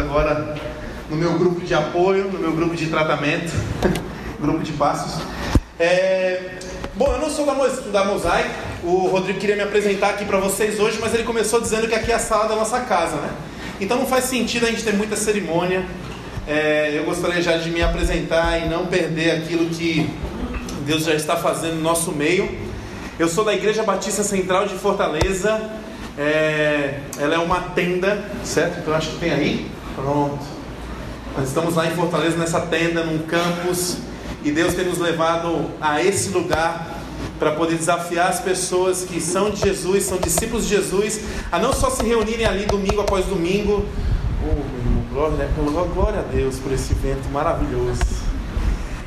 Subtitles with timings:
[0.00, 0.56] agora
[1.08, 3.52] no meu grupo de apoio, no meu grupo de tratamento,
[4.40, 5.22] grupo de passos.
[5.78, 6.58] É...
[6.94, 7.54] Bom, eu não sou da,
[7.90, 8.50] da Mosaic,
[8.82, 12.12] o Rodrigo queria me apresentar aqui para vocês hoje, mas ele começou dizendo que aqui
[12.12, 13.30] é a sala da nossa casa, né?
[13.80, 15.84] Então não faz sentido a gente ter muita cerimônia.
[16.46, 20.10] É, eu gostaria já de me apresentar e não perder aquilo que
[20.84, 22.50] Deus já está fazendo no nosso meio.
[23.18, 25.60] Eu sou da Igreja Batista Central de Fortaleza.
[26.18, 28.80] É, ela é uma tenda, certo?
[28.80, 29.70] Então acho que tem aí.
[30.02, 30.38] Pronto.
[31.36, 33.98] Nós estamos lá em Fortaleza nessa tenda, num campus,
[34.42, 36.98] e Deus tem nos levado a esse lugar
[37.38, 41.20] para poder desafiar as pessoas que são de Jesus, são discípulos de Jesus,
[41.52, 43.84] a não só se reunirem ali domingo após domingo.
[44.42, 45.48] Oh, glória, né?
[45.94, 48.19] glória a Deus por esse evento maravilhoso.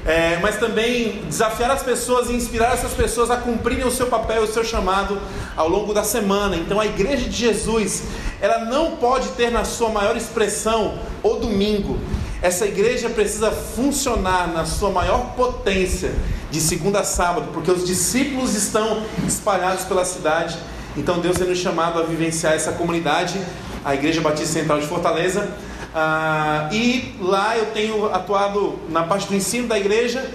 [0.06, 4.42] É, mas também desafiar as pessoas e inspirar essas pessoas a cumprirem o seu papel
[4.42, 5.18] e o seu chamado
[5.56, 6.58] ao longo da semana.
[6.58, 8.04] Então a igreja de Jesus,
[8.42, 11.98] ela não pode ter na sua maior expressão o domingo.
[12.42, 16.14] Essa igreja precisa funcionar na sua maior potência
[16.52, 20.58] de segunda a sábado, porque os discípulos estão espalhados pela cidade.
[20.98, 23.42] Então Deus tem nos chamado a vivenciar essa comunidade,
[23.86, 25.50] a Igreja Batista Central de Fortaleza.
[25.96, 30.28] Ah, e lá eu tenho atuado na parte do ensino da igreja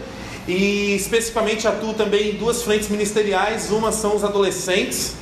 [0.46, 3.70] e especificamente atuo também em duas frentes ministeriais.
[3.70, 5.14] Uma são os adolescentes,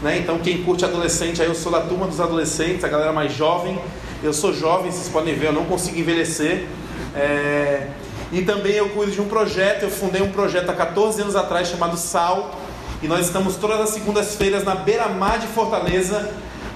[0.00, 0.18] né?
[0.18, 3.78] então quem curte adolescente, aí eu sou da turma dos adolescentes, a galera mais jovem.
[4.22, 6.66] Eu sou jovem, vocês podem ver, eu não consigo envelhecer.
[7.14, 7.88] É...
[8.32, 11.68] E também eu cuido de um projeto, eu fundei um projeto há 14 anos atrás
[11.68, 12.54] chamado Sal.
[13.02, 16.30] E nós estamos todas as segundas-feiras na beira-mar de Fortaleza.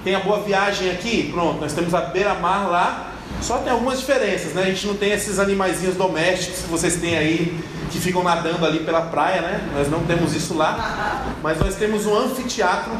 [0.05, 1.31] Tem a boa viagem aqui?
[1.33, 3.11] Pronto, nós temos a beira-mar lá.
[3.41, 4.63] Só tem algumas diferenças, né?
[4.63, 7.59] A gente não tem esses animaizinhos domésticos que vocês têm aí,
[7.91, 9.71] que ficam nadando ali pela praia, né?
[9.75, 11.25] Nós não temos isso lá.
[11.43, 12.93] Mas nós temos um anfiteatro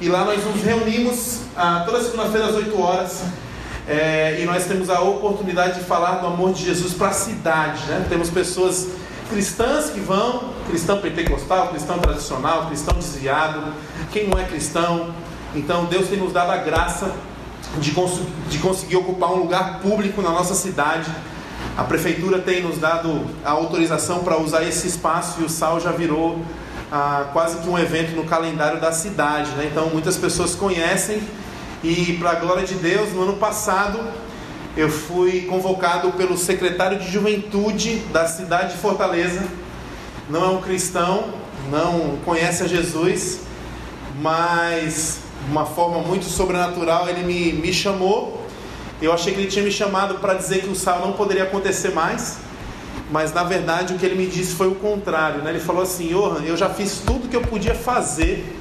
[0.00, 3.22] e lá nós nos reunimos ah, toda segunda-feira às 8 horas
[3.88, 7.84] é, e nós temos a oportunidade de falar do amor de Jesus para a cidade.
[7.86, 8.04] Né?
[8.08, 8.88] Temos pessoas
[9.30, 13.72] cristãs que vão, cristão pentecostal, cristão tradicional, cristão desviado,
[14.12, 15.14] quem não é cristão.
[15.58, 17.12] Então Deus tem nos dado a graça
[17.80, 21.10] de, cons de conseguir ocupar um lugar público na nossa cidade.
[21.76, 25.90] A prefeitura tem nos dado a autorização para usar esse espaço e o Sal já
[25.90, 26.40] virou
[26.92, 29.50] ah, quase que um evento no calendário da cidade.
[29.52, 29.68] Né?
[29.70, 31.20] Então muitas pessoas conhecem
[31.82, 33.98] e, para a glória de Deus, no ano passado
[34.76, 39.42] eu fui convocado pelo secretário de juventude da cidade de Fortaleza.
[40.30, 41.34] Não é um cristão,
[41.68, 43.40] não conhece a Jesus,
[44.20, 48.46] mas uma forma muito sobrenatural ele me, me chamou.
[49.00, 51.90] Eu achei que ele tinha me chamado para dizer que o sal não poderia acontecer
[51.90, 52.38] mais,
[53.10, 55.42] mas na verdade o que ele me disse foi o contrário.
[55.42, 55.50] Né?
[55.50, 58.54] Ele falou assim: Johan, eu já fiz tudo que eu podia fazer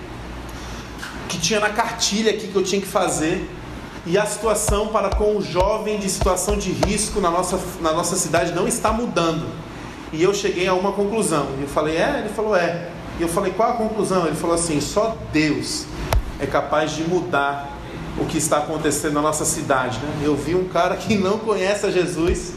[1.28, 3.50] que tinha na cartilha aqui que eu tinha que fazer.
[4.06, 8.16] E a situação para com o jovem de situação de risco na nossa, na nossa
[8.16, 9.46] cidade não está mudando.
[10.14, 11.48] E eu cheguei a uma conclusão.
[11.60, 12.20] Eu falei, é?
[12.20, 12.90] Ele falou, é.
[13.20, 14.26] E eu falei, qual a conclusão?
[14.26, 15.86] Ele falou assim: só Deus
[16.40, 17.78] é capaz de mudar
[18.18, 20.00] o que está acontecendo na nossa cidade.
[20.00, 20.24] Né?
[20.24, 22.54] Eu vi um cara que não conhece a Jesus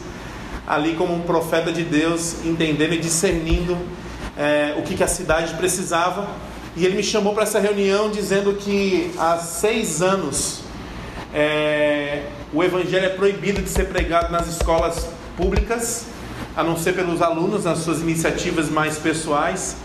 [0.67, 3.77] ali como um profeta de Deus, entendendo e discernindo
[4.37, 6.27] é, o que, que a cidade precisava
[6.75, 10.61] e ele me chamou para essa reunião dizendo que há seis anos
[11.33, 16.05] é, o evangelho é proibido de ser pregado nas escolas públicas,
[16.55, 19.75] a não ser pelos alunos, nas suas iniciativas mais pessoais,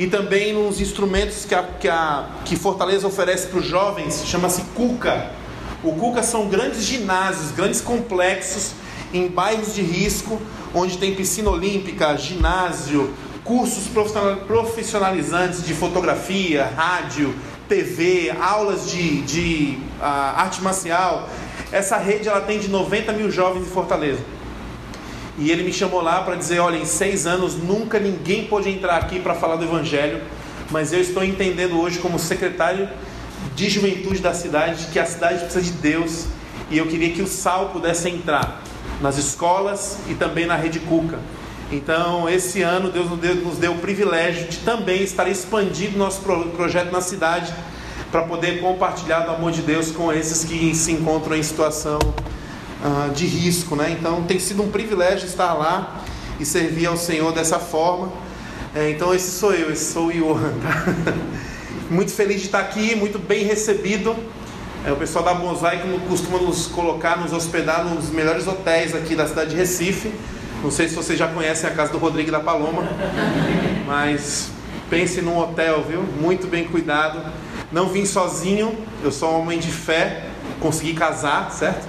[0.00, 4.62] e também nos instrumentos que, a, que, a, que Fortaleza oferece para os jovens, chama-se
[4.74, 5.30] CUCA.
[5.84, 8.72] O CUCA são grandes ginásios, grandes complexos
[9.12, 10.40] em bairros de risco,
[10.74, 13.12] onde tem piscina olímpica, ginásio,
[13.44, 13.90] cursos
[14.46, 17.34] profissionalizantes de fotografia, rádio,
[17.68, 21.28] TV, aulas de, de uh, arte marcial.
[21.70, 24.20] Essa rede ela tem de 90 mil jovens em Fortaleza.
[25.40, 28.98] E ele me chamou lá para dizer: olha, em seis anos nunca ninguém pôde entrar
[28.98, 30.20] aqui para falar do Evangelho,
[30.70, 32.86] mas eu estou entendendo hoje, como secretário
[33.56, 36.26] de juventude da cidade, que a cidade precisa de Deus
[36.70, 38.62] e eu queria que o sal pudesse entrar
[39.00, 41.18] nas escolas e também na rede Cuca.
[41.72, 47.00] Então, esse ano, Deus nos deu, o privilégio de também estar expandindo nosso projeto na
[47.00, 47.52] cidade
[48.12, 51.98] para poder compartilhar do amor de Deus com esses que se encontram em situação
[52.84, 53.76] uh, de risco.
[53.76, 53.96] Né?
[53.98, 56.00] Então, tem sido um privilégio estar lá
[56.38, 58.10] e servir ao Senhor dessa forma.
[58.74, 60.52] É, então, esse sou eu, esse sou o Johan.
[60.62, 61.14] Tá?
[61.90, 64.14] Muito feliz de estar aqui, muito bem recebido.
[64.86, 69.26] É, o pessoal da Mosaico costuma nos colocar, nos hospedar nos melhores hotéis aqui da
[69.26, 70.12] cidade de Recife.
[70.62, 72.84] Não sei se vocês já conhecem a casa do Rodrigo da Paloma,
[73.88, 74.50] mas
[74.88, 76.02] pense num hotel, viu?
[76.20, 77.20] Muito bem cuidado.
[77.72, 80.26] Não vim sozinho, eu sou um homem de fé,
[80.60, 81.88] consegui casar, certo?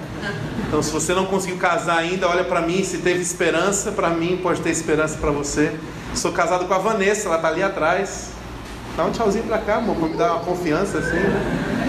[0.68, 2.84] Então, se você não conseguiu casar ainda, olha para mim.
[2.84, 5.74] Se teve esperança, para mim pode ter esperança para você.
[6.16, 8.30] Sou casado com a Vanessa, ela está ali atrás.
[8.96, 11.16] Dá um tchauzinho para cá, amor, para me dar uma confiança assim.
[11.16, 11.82] Né?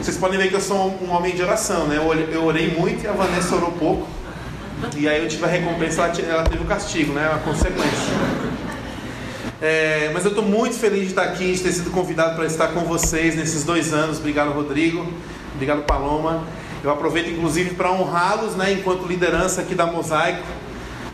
[0.00, 1.96] Vocês podem ver que eu sou um homem de oração, né?
[2.32, 4.08] Eu orei muito e a Vanessa orou pouco.
[4.96, 7.30] E aí eu tive a recompensa, ela teve o castigo, né?
[7.34, 8.14] A consequência.
[9.60, 12.68] É, mas eu estou muito feliz de estar aqui, de ter sido convidado para estar
[12.68, 14.18] com vocês nesses dois anos.
[14.18, 15.04] Obrigado, Rodrigo.
[15.54, 16.44] Obrigado, Paloma.
[16.82, 20.46] Eu aproveito inclusive para honrá-los, né, enquanto liderança aqui da Mosaico.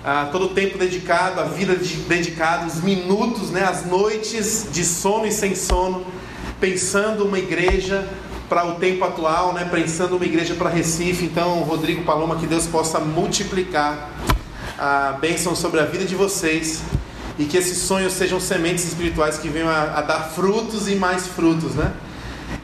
[0.05, 5.27] Ah, todo o tempo dedicado, a vida dedicada, os minutos, né, as noites de sono
[5.27, 6.05] e sem sono,
[6.61, 8.07] pensando uma igreja
[8.47, 11.25] para o tempo atual, né, pensando uma igreja para Recife.
[11.25, 14.11] Então, Rodrigo Paloma, que Deus possa multiplicar
[14.79, 16.83] a bênção sobre a vida de vocês
[17.39, 21.27] e que esses sonhos sejam sementes espirituais que venham a, a dar frutos e mais
[21.27, 21.91] frutos, né?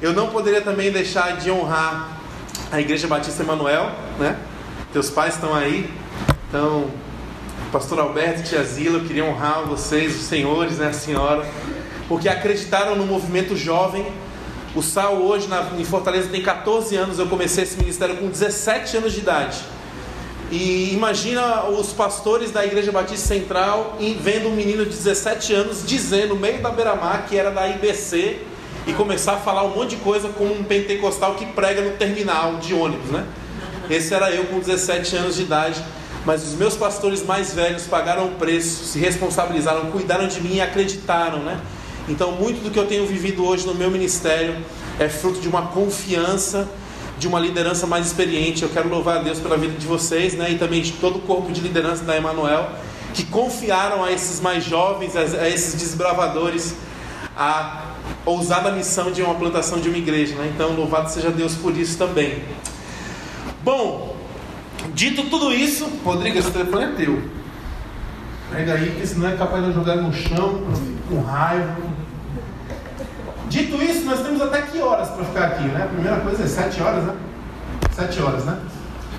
[0.02, 2.19] Eu não poderia também deixar de honrar
[2.72, 4.38] a Igreja Batista Emanuel, né?
[4.92, 5.90] Teus pais estão aí.
[6.48, 6.88] Então,
[7.72, 11.44] pastor Alberto e tia Zila, eu queria honrar vocês, os senhores, né, a senhora,
[12.08, 14.06] porque acreditaram no movimento jovem.
[14.74, 18.98] O Sal hoje na, em Fortaleza tem 14 anos, eu comecei esse ministério com 17
[18.98, 19.58] anos de idade.
[20.52, 26.34] E imagina os pastores da Igreja Batista Central vendo um menino de 17 anos dizendo
[26.34, 28.40] no meio da beira-mar que era da IBC
[28.86, 32.56] e começar a falar um monte de coisa como um pentecostal que prega no terminal
[32.56, 33.26] de ônibus, né?
[33.88, 35.84] Esse era eu com 17 anos de idade,
[36.24, 40.60] mas os meus pastores mais velhos pagaram o preço, se responsabilizaram, cuidaram de mim e
[40.60, 41.60] acreditaram, né?
[42.08, 44.56] Então, muito do que eu tenho vivido hoje no meu ministério
[44.98, 46.68] é fruto de uma confiança,
[47.18, 48.62] de uma liderança mais experiente.
[48.62, 50.50] Eu quero louvar a Deus pela vida de vocês, né?
[50.50, 52.70] E também de todo o corpo de liderança da Emanuel,
[53.14, 56.74] que confiaram a esses mais jovens, a esses desbravadores,
[57.36, 57.89] a
[58.24, 60.34] ousada missão de uma plantação de uma igreja.
[60.34, 60.50] Né?
[60.54, 62.42] Então, louvado seja Deus por isso também.
[63.62, 64.16] Bom,
[64.94, 67.22] dito tudo isso, Rodrigo, esse telefone é teu.
[68.50, 70.62] Pega aí, porque senão é capaz de jogar no chão,
[71.08, 71.76] com raiva.
[73.48, 75.84] Dito isso, nós temos até que horas para ficar aqui, né?
[75.84, 77.14] A primeira coisa é sete horas, né?
[77.92, 78.58] Sete horas, né?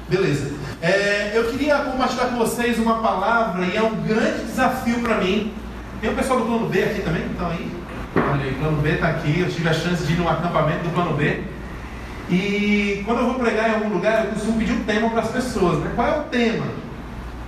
[0.09, 0.51] Beleza.
[0.81, 5.53] É, eu queria compartilhar com vocês uma palavra e é um grande desafio para mim.
[6.01, 7.23] Tem o pessoal do plano B aqui também?
[7.25, 7.80] Então aí.
[8.41, 9.39] Olha aí, plano B está aqui.
[9.39, 11.43] Eu tive a chance de ir num acampamento do plano B.
[12.27, 15.29] E quando eu vou pregar em algum lugar, eu costumo pedir um tema para as
[15.29, 15.91] pessoas, né?
[15.93, 16.65] Qual é o tema?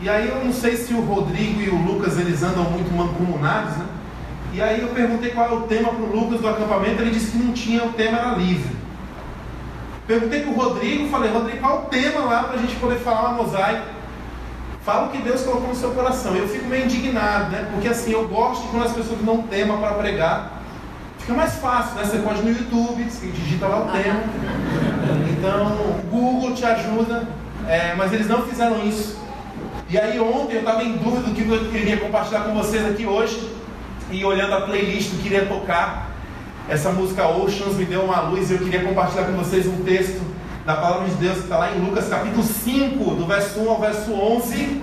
[0.01, 3.75] E aí eu não sei se o Rodrigo e o Lucas eles andam muito mancomunados,
[3.77, 3.85] né?
[4.53, 7.31] E aí eu perguntei qual é o tema para o Lucas do acampamento, ele disse
[7.31, 8.75] que não tinha, o tema era livre.
[10.05, 12.99] Perguntei para o Rodrigo, falei, Rodrigo, qual é o tema lá para a gente poder
[12.99, 13.87] falar uma mosaico?
[14.85, 16.35] Fala o que Deus colocou no seu coração.
[16.35, 17.67] Eu fico meio indignado, né?
[17.71, 20.62] Porque assim, eu gosto quando as pessoas não tema para pregar.
[21.23, 22.03] Fica mais fácil, né?
[22.03, 24.19] Você pode no YouTube, você digita lá o tema.
[25.31, 27.25] Então, o Google te ajuda.
[27.65, 29.17] É, mas eles não fizeram isso.
[29.89, 33.05] E aí ontem eu estava em dúvida do que eu queria compartilhar com vocês aqui
[33.05, 33.49] hoje.
[34.11, 36.11] E olhando a playlist, eu queria tocar.
[36.67, 40.21] Essa música Oceans me deu uma luz e eu queria compartilhar com vocês um texto
[40.65, 43.79] da palavra de Deus que está lá em Lucas capítulo 5, do verso 1 ao
[43.79, 44.81] verso 11.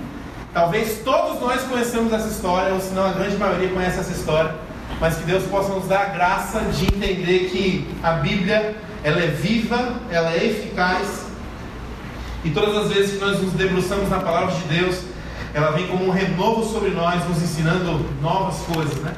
[0.54, 4.54] Talvez todos nós conhecemos essa história, ou se não a grande maioria conhece essa história,
[5.00, 9.28] mas que Deus possa nos dar a graça de entender que a Bíblia ela é
[9.28, 11.26] viva, ela é eficaz,
[12.44, 15.02] e todas as vezes que nós nos debruçamos na palavra de Deus,
[15.52, 19.14] ela vem como um renovo sobre nós, nos ensinando novas coisas, né?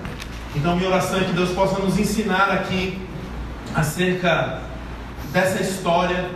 [0.54, 3.00] Então minha oração é que Deus possa nos ensinar aqui
[3.74, 4.60] acerca
[5.32, 6.30] dessa história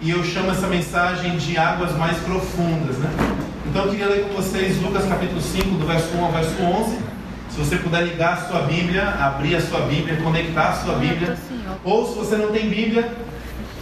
[0.00, 3.10] e eu chamo essa mensagem de águas mais profundas, né?
[3.66, 6.98] Então eu queria ler com vocês Lucas capítulo 5, do verso 1 ao verso 11.
[7.56, 11.38] Se você puder ligar a sua Bíblia, abrir a sua Bíblia, conectar a sua Bíblia,
[11.82, 13.10] ou se você não tem Bíblia,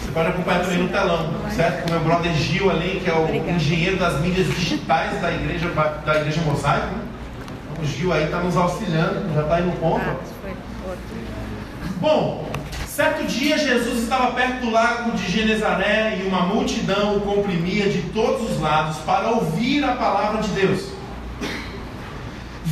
[0.00, 1.82] você pode acompanhar também no telão, certo?
[1.82, 5.68] Com o meu brother Gil ali, que é o engenheiro das mídias digitais da igreja,
[6.06, 6.86] da igreja Mosaico.
[6.86, 7.02] Né?
[7.72, 10.04] Então, o Gil aí está nos auxiliando, já está aí no ponto.
[10.08, 10.94] Ah,
[12.00, 12.48] Bom,
[12.86, 18.02] Certo dia, Jesus estava perto do lago de Genezaré e uma multidão o comprimia de
[18.12, 20.93] todos os lados para ouvir a palavra de Deus.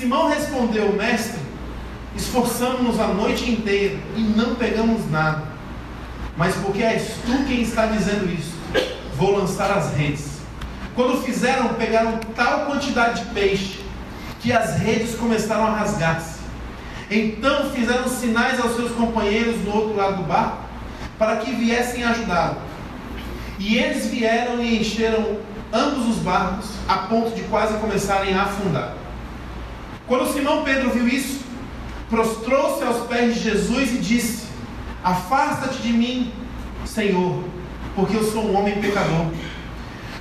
[0.00, 1.38] Simão respondeu: Mestre,
[2.16, 5.42] esforçamos-nos a noite inteira e não pegamos nada.
[6.38, 8.54] Mas porque és tu quem está dizendo isso,
[9.14, 10.40] vou lançar as redes.
[10.94, 13.80] Quando fizeram, pegaram tal quantidade de peixe
[14.40, 16.40] que as redes começaram a rasgar-se.
[17.10, 20.62] Então fizeram sinais aos seus companheiros no outro lado do barco
[21.18, 22.56] para que viessem ajudá-lo.
[23.58, 25.36] E eles vieram e encheram
[25.70, 28.99] ambos os barcos a ponto de quase começarem a afundar.
[30.10, 31.38] Quando Simão Pedro viu isso,
[32.08, 34.48] prostrou-se aos pés de Jesus e disse:
[35.04, 36.32] Afasta-te de mim,
[36.84, 37.44] Senhor,
[37.94, 39.26] porque eu sou um homem pecador.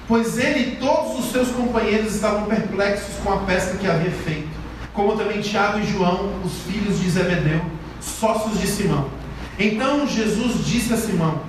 [0.08, 4.48] Pois ele e todos os seus companheiros estavam perplexos com a pesca que havia feito,
[4.94, 7.66] como também Tiago e João, os filhos de Zebedeu,
[8.00, 9.10] sócios de Simão.
[9.58, 11.42] Então Jesus disse a Simão: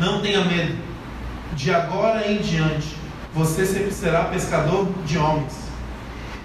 [0.00, 0.76] Não tenha medo,
[1.54, 2.96] de agora em diante
[3.32, 5.71] você sempre será pescador de homens.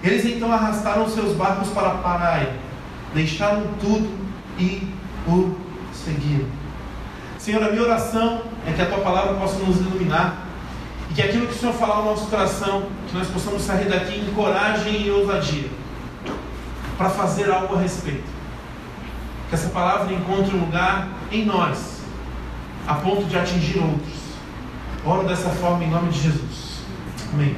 [0.02, 2.54] Eles então arrastaram seus barcos para a praia,
[3.14, 4.08] deixaram tudo
[4.58, 4.88] e
[5.26, 5.56] o
[5.92, 6.46] seguiram.
[7.38, 10.46] Senhor, a minha oração é que a tua palavra possa nos iluminar
[11.10, 14.18] e que aquilo que o Senhor falar no nosso coração, que nós possamos sair daqui
[14.18, 15.68] em coragem e ousadia
[16.96, 18.38] para fazer algo a respeito
[19.48, 22.02] que essa palavra encontre um lugar em nós,
[22.86, 24.18] a ponto de atingir outros.
[25.04, 26.80] Oro dessa forma em nome de Jesus.
[27.32, 27.56] Amém.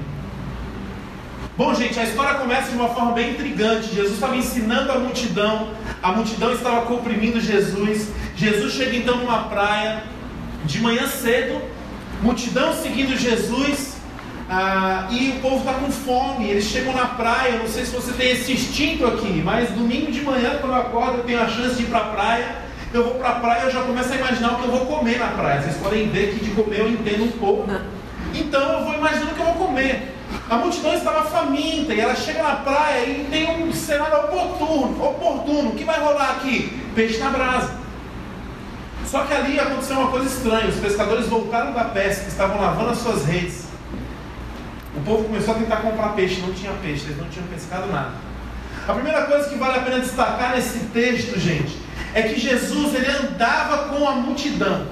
[1.60, 3.94] Bom, gente, a história começa de uma forma bem intrigante.
[3.94, 5.68] Jesus estava ensinando a multidão,
[6.02, 8.08] a multidão estava comprimindo Jesus.
[8.34, 10.04] Jesus chega então numa praia,
[10.64, 11.60] de manhã cedo,
[12.22, 13.96] multidão seguindo Jesus.
[14.48, 17.58] Ah, e o povo está com fome, eles chegam na praia.
[17.58, 21.18] Não sei se você tem esse instinto aqui, mas domingo de manhã, quando eu acordo,
[21.18, 22.56] eu tenho a chance de ir para a praia.
[22.90, 25.18] Eu vou para a praia, eu já começo a imaginar o que eu vou comer
[25.18, 25.60] na praia.
[25.60, 27.70] Vocês podem ver que de comer eu entendo um pouco.
[28.32, 30.19] Então eu vou imaginando o que eu vou comer.
[30.50, 35.00] A multidão estava faminta e ela chega na praia e tem um cenário oportuno.
[35.00, 35.70] Oportuno.
[35.70, 36.76] O que vai rolar aqui?
[36.92, 37.78] Peixe na brasa.
[39.06, 40.66] Só que ali aconteceu uma coisa estranha.
[40.66, 43.66] Os pescadores voltaram da pesca, estavam lavando as suas redes.
[44.96, 48.10] O povo começou a tentar comprar peixe, não tinha peixe, eles não tinham pescado nada.
[48.88, 51.78] A primeira coisa que vale a pena destacar nesse texto, gente,
[52.12, 54.88] é que Jesus ele andava com a multidão.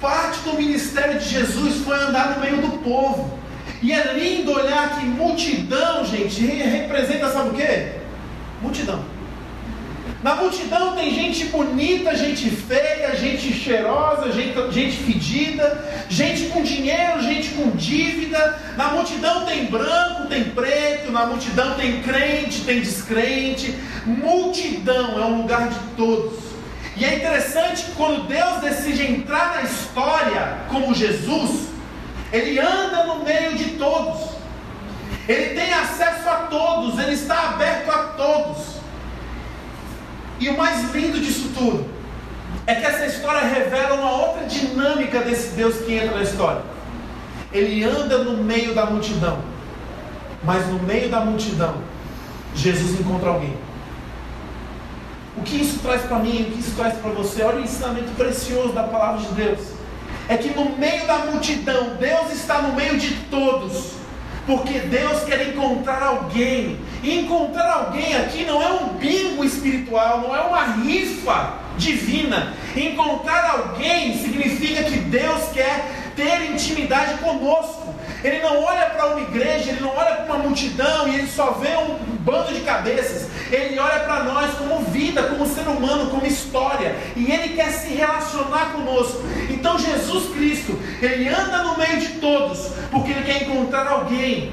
[0.00, 3.38] Parte do ministério de Jesus foi andar no meio do povo.
[3.82, 7.92] E é lindo olhar que multidão, gente, representa, sabe o que?
[8.60, 9.02] Multidão.
[10.22, 17.22] Na multidão tem gente bonita, gente feia, gente cheirosa, gente, gente fedida, gente com dinheiro,
[17.22, 18.58] gente com dívida.
[18.76, 23.74] Na multidão tem branco, tem preto, na multidão tem crente, tem descrente.
[24.04, 26.38] Multidão é um lugar de todos.
[26.98, 31.70] E é interessante que quando Deus decide entrar na história como Jesus,
[32.32, 34.30] Ele anda no meio de todos.
[35.28, 38.80] Ele tem acesso a todos, Ele está aberto a todos.
[40.38, 41.86] E o mais lindo disso tudo
[42.66, 46.62] é que essa história revela uma outra dinâmica desse Deus que entra na história.
[47.52, 49.40] Ele anda no meio da multidão,
[50.42, 51.74] mas no meio da multidão,
[52.54, 53.56] Jesus encontra alguém.
[55.36, 57.42] O que isso traz para mim, o que isso traz para você?
[57.42, 59.79] Olha o ensinamento precioso da palavra de Deus.
[60.30, 63.94] É que no meio da multidão, Deus está no meio de todos.
[64.46, 66.78] Porque Deus quer encontrar alguém.
[67.02, 72.54] E encontrar alguém aqui não é um bingo espiritual, não é uma rifa divina.
[72.76, 77.89] Encontrar alguém significa que Deus quer ter intimidade conosco.
[78.22, 81.52] Ele não olha para uma igreja, ele não olha para uma multidão e ele só
[81.52, 83.28] vê um bando de cabeças.
[83.50, 86.94] Ele olha para nós como vida, como ser humano, como história.
[87.16, 89.22] E ele quer se relacionar conosco.
[89.48, 94.52] Então Jesus Cristo, ele anda no meio de todos, porque ele quer encontrar alguém.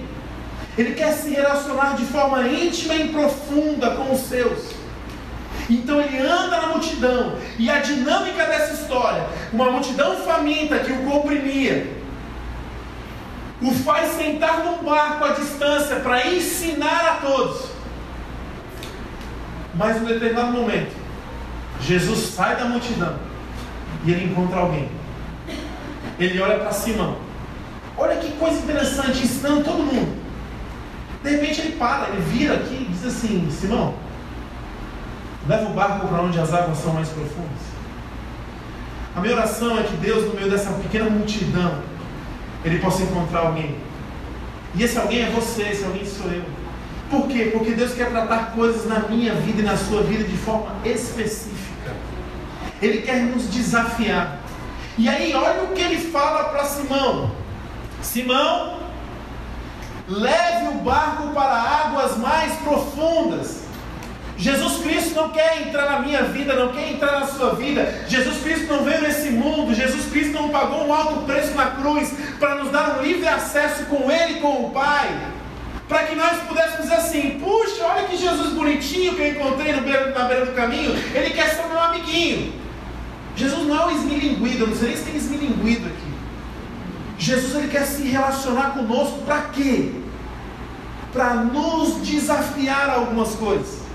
[0.77, 4.77] Ele quer se relacionar de forma íntima e profunda com os seus.
[5.69, 7.35] Então ele anda na multidão.
[7.57, 11.96] E a dinâmica dessa história, uma multidão faminta que o comprimia,
[13.61, 17.69] o faz sentar num barco à distância para ensinar a todos.
[19.73, 20.95] Mas em um determinado momento,
[21.81, 23.15] Jesus sai da multidão
[24.05, 24.89] e ele encontra alguém.
[26.19, 27.17] Ele olha para Simão.
[27.97, 30.17] Olha que coisa interessante, ensinando todo mundo.
[31.23, 33.95] De repente ele para, ele vira aqui e diz assim: Simão,
[35.47, 37.77] leva o barco para onde as águas são mais profundas.
[39.15, 41.81] A minha oração é que Deus, no meio dessa pequena multidão,
[42.67, 43.75] ele possa encontrar alguém.
[44.75, 46.43] E esse alguém é você, esse alguém sou eu.
[47.09, 47.49] Por quê?
[47.53, 51.95] Porque Deus quer tratar coisas na minha vida e na sua vida de forma específica.
[52.81, 54.39] Ele quer nos desafiar.
[54.97, 57.31] E aí, olha o que ele fala para Simão:
[58.01, 58.79] Simão,
[60.07, 63.66] leve o barco para águas mais profundas.
[64.37, 68.05] Jesus Cristo não quer entrar na minha vida, não quer entrar na sua vida.
[68.07, 69.73] Jesus Cristo não veio nesse mundo.
[69.73, 73.85] Jesus Cristo não pagou um alto preço na cruz para nos dar um livre acesso
[73.85, 75.09] com Ele e com o Pai.
[75.89, 79.81] Para que nós pudéssemos dizer assim: puxa, olha que Jesus bonitinho que eu encontrei na
[79.81, 80.91] beira do caminho.
[81.15, 82.53] Ele quer ser meu amiguinho.
[83.35, 86.07] Jesus não é o esmilinguido, eu não sei nem se tem esmilinguido aqui.
[87.19, 89.91] Jesus ele quer se relacionar conosco para quê?
[91.13, 93.86] Para nos desafiar a algumas coisas.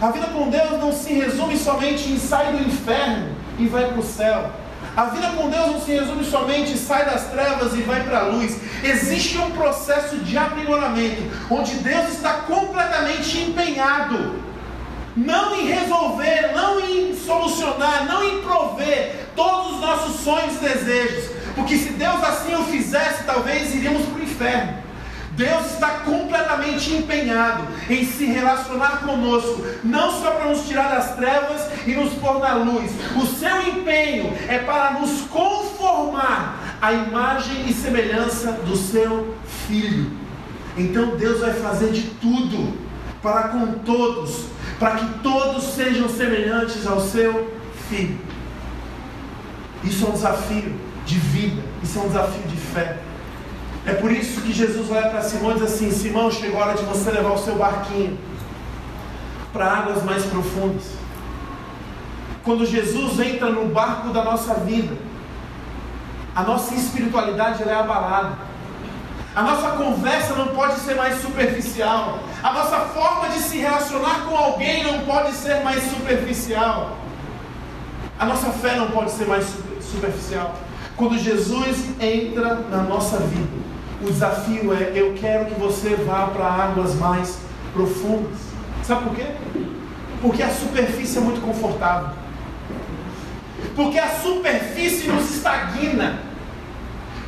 [0.00, 4.00] A vida com Deus não se resume somente em sair do inferno e vai para
[4.00, 4.50] o céu.
[4.96, 8.20] A vida com Deus não se resume somente em sai das trevas e vai para
[8.20, 8.58] a luz.
[8.82, 14.40] Existe um processo de aprimoramento, onde Deus está completamente empenhado
[15.16, 21.30] não em resolver, não em solucionar, não em prover todos os nossos sonhos e desejos,
[21.54, 24.79] porque se Deus assim o fizesse, talvez iríamos para o inferno.
[25.40, 31.66] Deus está completamente empenhado em se relacionar conosco, não só para nos tirar das trevas
[31.86, 32.92] e nos pôr na luz.
[33.16, 39.34] O seu empenho é para nos conformar à imagem e semelhança do seu
[39.66, 40.10] filho.
[40.76, 42.76] Então Deus vai fazer de tudo
[43.22, 44.44] para com todos
[44.78, 47.50] para que todos sejam semelhantes ao seu
[47.88, 48.18] filho.
[49.84, 52.98] Isso é um desafio de vida, isso é um desafio de fé.
[53.86, 56.76] É por isso que Jesus olha para Simão e diz assim: Simão, chegou a hora
[56.76, 58.18] de você levar o seu barquinho
[59.52, 60.84] para águas mais profundas.
[62.44, 64.96] Quando Jesus entra no barco da nossa vida,
[66.34, 68.50] a nossa espiritualidade é abalada.
[69.34, 72.18] A nossa conversa não pode ser mais superficial.
[72.42, 76.96] A nossa forma de se relacionar com alguém não pode ser mais superficial.
[78.18, 79.46] A nossa fé não pode ser mais
[79.80, 80.56] superficial.
[80.96, 83.60] Quando Jesus entra na nossa vida,
[84.02, 87.38] o desafio é: eu quero que você vá para águas mais
[87.72, 88.38] profundas.
[88.82, 89.26] Sabe por quê?
[90.22, 92.10] Porque a superfície é muito confortável.
[93.76, 96.18] Porque a superfície nos estagna.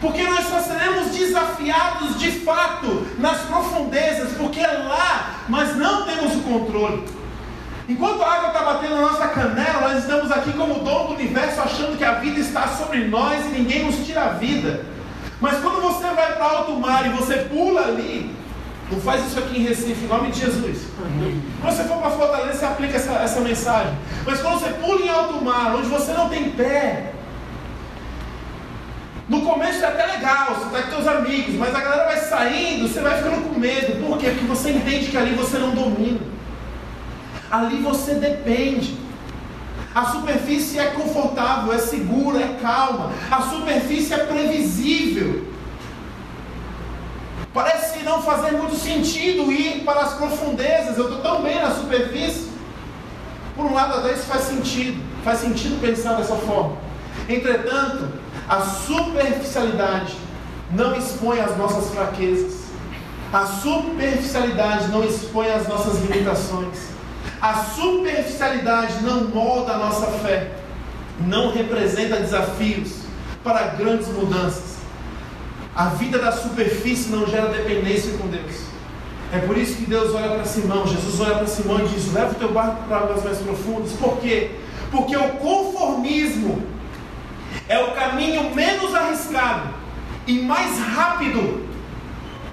[0.00, 6.40] Porque nós só seremos desafiados de fato nas profundezas, porque lá nós não temos o
[6.40, 7.04] controle.
[7.88, 11.60] Enquanto a água está batendo na nossa canela, nós estamos aqui como dono do universo,
[11.60, 14.84] achando que a vida está sobre nós e ninguém nos tira a vida.
[15.42, 18.32] Mas quando você vai para alto mar e você pula ali,
[18.88, 20.86] não faz isso aqui em Recife, em nome de Jesus.
[21.60, 23.92] Quando você for para Fortaleza, você aplica essa, essa mensagem.
[24.24, 27.12] Mas quando você pula em alto mar, onde você não tem pé,
[29.28, 32.86] no começo é até legal, você está com seus amigos, mas a galera vai saindo,
[32.86, 34.06] você vai ficando com medo.
[34.06, 34.30] Por quê?
[34.30, 36.20] Porque você entende que ali você não domina.
[37.50, 38.96] Ali você depende.
[39.94, 43.12] A superfície é confortável, é segura, é calma.
[43.30, 45.46] A superfície é previsível.
[47.52, 50.96] Parece não fazer muito sentido ir para as profundezas.
[50.96, 52.50] Eu estou tão bem na superfície.
[53.54, 55.02] Por um lado, até isso faz sentido.
[55.22, 56.76] Faz sentido pensar dessa forma.
[57.28, 58.08] Entretanto,
[58.48, 60.16] a superficialidade
[60.72, 62.62] não expõe as nossas fraquezas.
[63.32, 66.91] A superficialidade não expõe as nossas limitações.
[67.42, 70.52] A superficialidade não molda a nossa fé.
[71.26, 73.02] Não representa desafios
[73.42, 74.76] para grandes mudanças.
[75.74, 78.62] A vida da superfície não gera dependência com Deus.
[79.32, 82.30] É por isso que Deus olha para Simão, Jesus olha para Simão e diz: leva
[82.30, 83.90] o teu barco para águas mais profundas.
[83.92, 84.52] Por quê?
[84.92, 86.62] Porque o conformismo
[87.68, 89.68] é o caminho menos arriscado
[90.28, 91.66] e mais rápido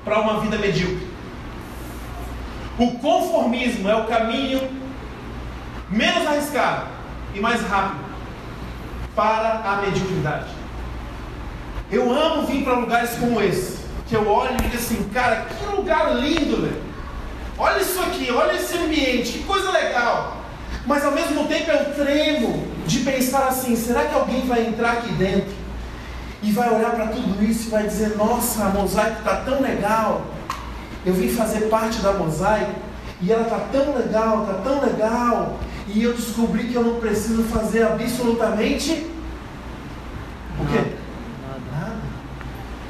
[0.03, 1.08] para uma vida medíocre.
[2.79, 4.69] O conformismo é o caminho
[5.89, 6.87] menos arriscado
[7.35, 8.05] e mais rápido
[9.13, 10.47] para a mediocridade.
[11.91, 15.75] Eu amo vir para lugares como esse, que eu olho e digo assim, cara, que
[15.75, 16.81] lugar lindo, velho.
[17.57, 20.37] Olha isso aqui, olha esse ambiente, que coisa legal.
[20.85, 25.11] Mas ao mesmo tempo eu tremo de pensar assim: será que alguém vai entrar aqui
[25.13, 25.53] dentro
[26.41, 30.25] e vai olhar para tudo isso e vai dizer: nossa, a mosaico está tão legal,
[31.05, 32.71] eu vim fazer parte da mosaico
[33.21, 37.43] e ela está tão legal, está tão legal, e eu descobri que eu não preciso
[37.43, 39.07] fazer absolutamente
[40.59, 40.93] o quê?
[41.71, 41.95] Nada.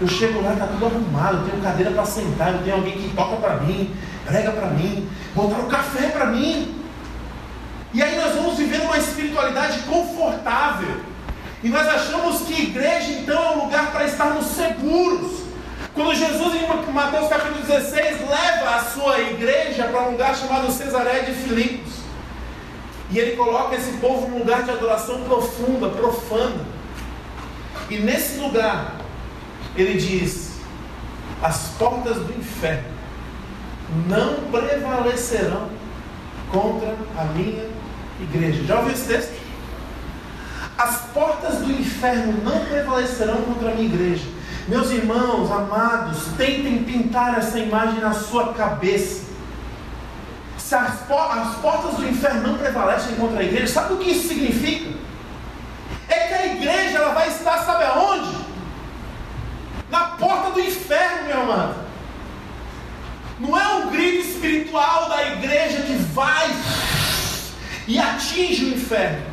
[0.01, 3.15] Eu chego lá, está tudo arrumado, eu tenho cadeira para sentar, eu tenho alguém que
[3.15, 3.93] toca para mim,
[4.25, 6.75] prega para mim, botar o café para mim.
[7.93, 11.01] E aí nós vamos viver uma espiritualidade confortável.
[11.63, 15.38] E nós achamos que igreja então é um lugar para estarmos seguros.
[15.99, 21.23] Quando Jesus em Mateus capítulo 16 leva a sua igreja para um lugar chamado Cesaré
[21.23, 21.91] de Filipos.
[23.11, 26.65] E ele coloca esse povo num lugar de adoração profunda, profana.
[27.89, 28.95] E nesse lugar,
[29.75, 30.61] ele diz:
[31.43, 32.87] as portas do inferno
[34.07, 35.69] não prevalecerão
[36.49, 37.65] contra a minha
[38.21, 38.63] igreja.
[38.63, 39.37] Já ouviu esse texto?
[40.77, 44.38] As portas do inferno não prevalecerão contra a minha igreja.
[44.69, 49.27] Meus irmãos, amados, tentem pintar essa imagem na sua cabeça.
[50.59, 54.27] Se as, as portas do inferno não prevalecem contra a igreja, sabe o que isso
[54.27, 54.95] significa?
[56.07, 58.37] É que a igreja ela vai estar, sabe aonde?
[59.89, 61.75] Na porta do inferno, meu amado.
[63.39, 66.47] Não é um grito espiritual da igreja que vai
[67.87, 69.28] e atinge o inferno.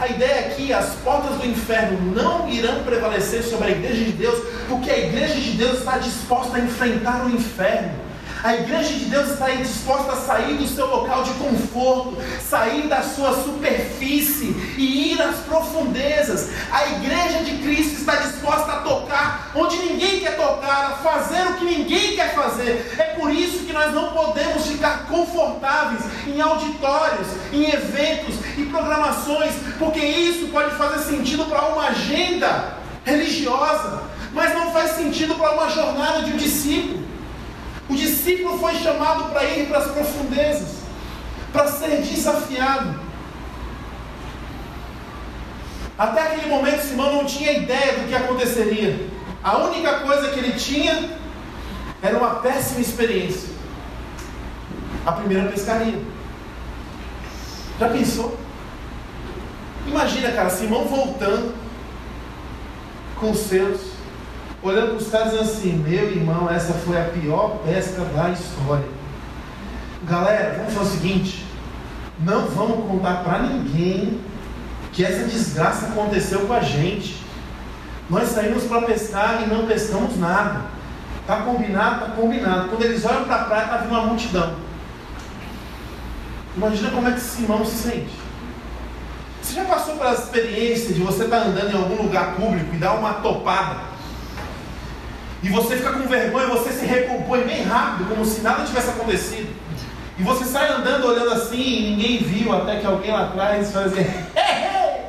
[0.00, 4.12] A ideia é que as portas do inferno não irão prevalecer sobre a igreja de
[4.12, 7.92] Deus, porque a igreja de Deus está disposta a enfrentar o inferno.
[8.42, 13.02] A igreja de Deus está disposta a sair do seu local de conforto, sair da
[13.02, 16.48] sua superfície e ir às profundezas.
[16.72, 21.54] A igreja de Cristo está disposta a tocar onde ninguém quer tocar, a fazer o
[21.54, 22.94] que ninguém quer fazer.
[22.98, 29.52] É por isso que nós não podemos ficar confortáveis em auditórios, em eventos e programações,
[29.78, 32.74] porque isso pode fazer sentido para uma agenda
[33.04, 37.09] religiosa, mas não faz sentido para uma jornada de um discípulo.
[38.20, 40.80] Discípulo foi chamado para ir para as profundezas,
[41.54, 43.00] para ser desafiado.
[45.98, 49.08] Até aquele momento, Simão não tinha ideia do que aconteceria.
[49.42, 51.16] A única coisa que ele tinha
[52.02, 53.54] era uma péssima experiência.
[55.06, 55.98] A primeira pescaria.
[57.78, 58.38] Já pensou?
[59.86, 61.54] Imagina, cara, Simão voltando
[63.18, 63.89] com os seus
[64.62, 68.88] olhando para os caras assim: Meu irmão, essa foi a pior pesca da história.
[70.04, 71.44] Galera, vamos fazer o seguinte:
[72.20, 74.20] não vamos contar para ninguém
[74.92, 77.20] que essa desgraça aconteceu com a gente.
[78.08, 80.62] Nós saímos para pescar e não pescamos nada.
[81.20, 82.04] Está combinado?
[82.04, 82.68] Está combinado.
[82.68, 84.56] Quando eles olham para a praia, está vindo uma multidão.
[86.56, 88.20] Imagina como é que Simão se sente.
[89.40, 92.78] Você já passou pela experiência de você estar tá andando em algum lugar público e
[92.78, 93.90] dar uma topada
[95.42, 99.48] e você fica com vergonha, você se recompõe bem rápido, como se nada tivesse acontecido.
[100.18, 103.92] E você sai andando olhando assim e ninguém viu, até que alguém lá atrás faz
[103.92, 104.04] assim,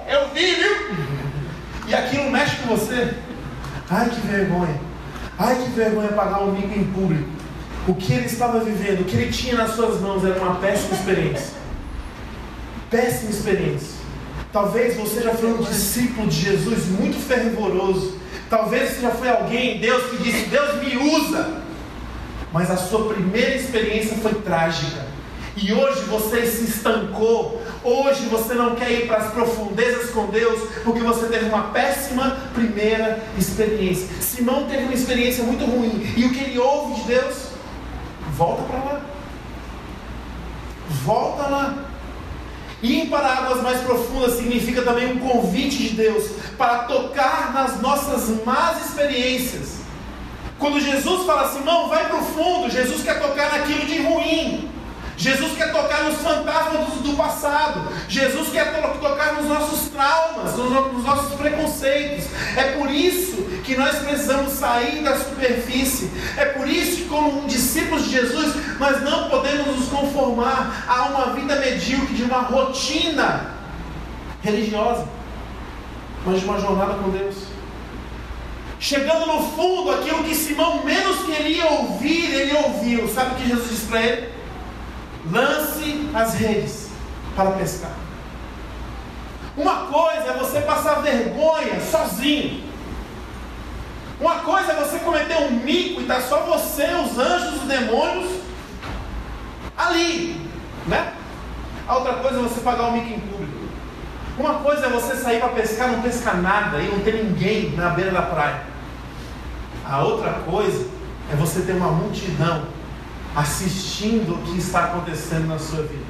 [0.08, 0.96] eu vi, viu?
[1.88, 3.14] E aquilo mexe com você.
[3.90, 4.80] Ai que vergonha.
[5.38, 7.30] Ai que vergonha pagar um mico em público.
[7.86, 10.94] O que ele estava vivendo, o que ele tinha nas suas mãos era uma péssima
[10.94, 11.56] experiência.
[12.90, 14.00] Péssima experiência.
[14.54, 18.21] Talvez você já foi um discípulo de Jesus muito fervoroso
[18.52, 21.62] Talvez você já foi alguém, Deus, que disse: Deus me usa.
[22.52, 25.08] Mas a sua primeira experiência foi trágica.
[25.56, 27.64] E hoje você se estancou.
[27.82, 32.38] Hoje você não quer ir para as profundezas com Deus porque você teve uma péssima
[32.54, 34.10] primeira experiência.
[34.20, 36.14] Simão teve uma experiência muito ruim.
[36.18, 37.52] E o que ele ouve de Deus?
[38.36, 39.02] Volta para lá.
[41.06, 41.91] Volta lá.
[42.84, 48.44] Ir para águas mais profundas significa também um convite de Deus para tocar nas nossas
[48.44, 49.82] más experiências.
[50.58, 54.70] Quando Jesus fala não, vai para o fundo, Jesus quer tocar naquilo de ruim.
[55.22, 57.94] Jesus quer tocar nos fantasmas do, passado.
[58.10, 62.26] Jesus quer tocar nos nossos traumas, nos nossos preconceitos.
[62.58, 66.10] É por isso que nós precisamos sair da superfície.
[66.36, 71.36] É por isso que, como discípulos de Jesus, nós não podemos nos conformar a uma
[71.36, 73.52] vida medíocre de uma rotina
[74.42, 75.08] religiosa,
[76.26, 77.36] mas de uma jornada com Deus.
[78.80, 83.08] Chegando no fundo, aquilo que Simão menos queria ouvir, ele ouviu.
[83.08, 84.41] Sabe o que Jesus disse para ele?
[85.30, 86.90] Lance as redes
[87.36, 87.92] para pescar.
[89.56, 92.64] Uma coisa é você passar vergonha sozinho.
[94.20, 98.40] Uma coisa é você cometer um mico e tá só você, os anjos, os demônios
[99.78, 100.40] ali,
[100.88, 101.14] né?
[101.88, 103.62] A outra coisa é você pagar um mico em público.
[104.38, 107.90] Uma coisa é você sair para pescar, não pescar nada e não ter ninguém na
[107.90, 108.62] beira da praia.
[109.86, 110.88] A outra coisa
[111.32, 112.66] é você ter uma multidão
[113.36, 116.04] assistindo o que está acontecendo na sua vida.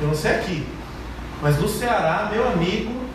[0.00, 0.66] Eu não sei aqui,
[1.40, 3.06] mas no Ceará, meu amigo,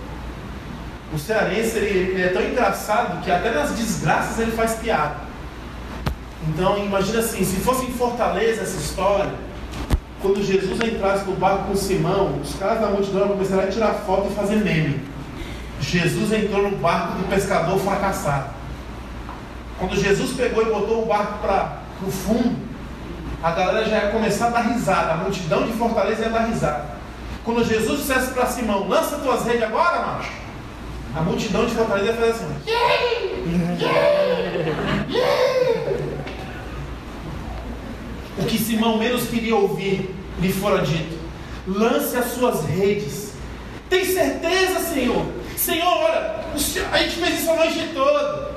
[1.13, 5.17] o cearense ele, ele, é tão engraçado que até nas desgraças ele faz piada.
[6.47, 9.31] Então imagina assim, se fosse em Fortaleza essa história,
[10.21, 14.31] quando Jesus entrasse no barco com Simão, os caras da multidão começaram a tirar foto
[14.31, 15.01] e fazer meme.
[15.81, 18.49] Jesus entrou no barco do pescador fracassado.
[19.77, 22.55] Quando Jesus pegou e botou o barco para o fundo,
[23.43, 26.85] a galera já ia começar a dar risada, a multidão de Fortaleza ia dar risada.
[27.43, 30.31] Quando Jesus dissesse para Simão, lança tuas redes agora, macho,
[31.15, 32.55] a multidão de Fortaleza ia fazer assim.
[32.67, 32.93] Yeah!
[33.79, 35.07] Yeah!
[35.09, 35.61] Yeah!
[38.37, 41.19] O que Simão menos queria ouvir lhe fora dito.
[41.67, 43.33] Lance as suas redes.
[43.89, 45.25] Tem certeza, Senhor?
[45.55, 46.39] Senhor, olha,
[46.91, 48.50] a gente fez isso a noite toda.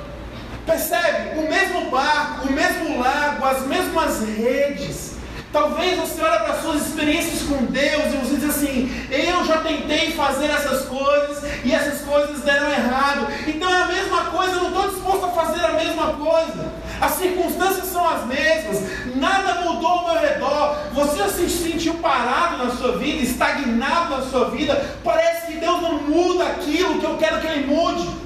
[0.67, 1.39] Percebe?
[1.39, 5.15] O mesmo barco, o mesmo lago, as mesmas redes.
[5.53, 9.59] Talvez você olhe para as suas experiências com Deus e você diz assim: eu já
[9.59, 13.29] tentei fazer essas coisas e essas coisas deram errado.
[13.47, 16.73] Então é a mesma coisa, eu não estou disposto a fazer a mesma coisa.
[17.01, 18.83] As circunstâncias são as mesmas,
[19.15, 20.77] nada mudou ao meu redor.
[20.93, 24.97] Você se sentiu parado na sua vida, estagnado na sua vida.
[25.05, 28.24] Parece que Deus não muda aquilo que eu quero que Ele mude.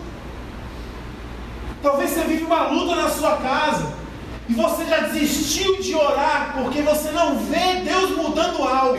[1.83, 3.93] Talvez você vive uma luta na sua casa
[4.49, 8.99] e você já desistiu de orar porque você não vê Deus mudando algo.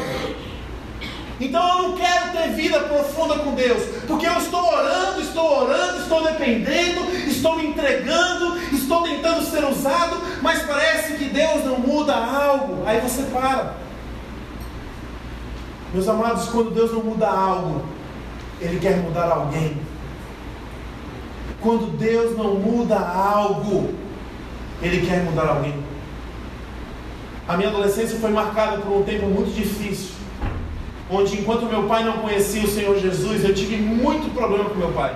[1.39, 6.01] Então eu não quero ter vida profunda com Deus, porque eu estou orando, estou orando,
[6.01, 12.13] estou dependendo, estou me entregando, estou tentando ser usado, mas parece que Deus não muda
[12.13, 12.83] algo.
[12.85, 13.75] Aí você para.
[15.93, 17.85] Meus amados, quando Deus não muda algo,
[18.59, 19.77] Ele quer mudar alguém.
[21.61, 23.93] Quando Deus não muda algo,
[24.81, 25.75] Ele quer mudar alguém.
[27.47, 30.19] A minha adolescência foi marcada por um tempo muito difícil
[31.09, 34.91] onde enquanto meu pai não conhecia o Senhor Jesus, eu tive muito problema com meu
[34.91, 35.15] pai.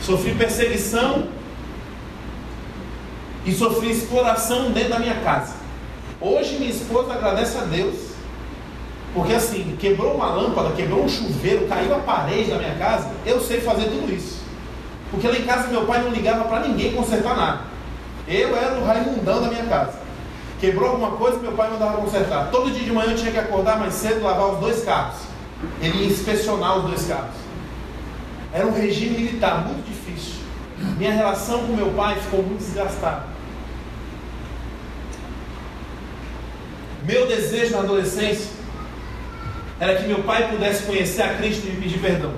[0.00, 1.28] Sofri perseguição
[3.44, 5.56] e sofri exploração dentro da minha casa.
[6.20, 7.94] Hoje minha esposa agradece a Deus,
[9.12, 13.40] porque assim, quebrou uma lâmpada, quebrou um chuveiro, caiu a parede da minha casa, eu
[13.40, 14.42] sei fazer tudo isso.
[15.14, 17.60] Porque lá em casa meu pai não ligava para ninguém consertar nada.
[18.26, 19.92] Eu era o raimundão da minha casa.
[20.60, 22.50] Quebrou alguma coisa, meu pai mandava consertar.
[22.50, 25.18] Todo dia de manhã eu tinha que acordar mais cedo, lavar os dois carros.
[25.80, 27.36] Ele ia inspecionar os dois carros.
[28.52, 30.40] Era um regime militar muito difícil.
[30.98, 33.22] Minha relação com meu pai ficou muito desgastada.
[37.04, 38.50] Meu desejo na adolescência
[39.78, 42.32] era que meu pai pudesse conhecer a Cristo e me pedir perdão.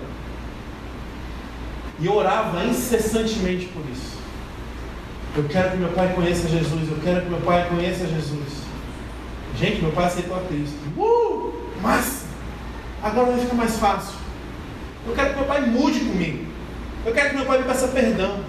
[1.99, 4.17] E orava incessantemente por isso.
[5.35, 6.91] Eu quero que meu pai conheça Jesus.
[6.91, 8.65] Eu quero que meu pai conheça Jesus.
[9.59, 10.77] Gente, meu pai aceitou a Cristo.
[10.97, 11.53] Uh!
[11.81, 12.25] Mas
[13.03, 14.15] agora vai ficar mais fácil.
[15.07, 16.47] Eu quero que meu pai mude comigo.
[17.05, 18.41] Eu quero que meu pai me peça perdão.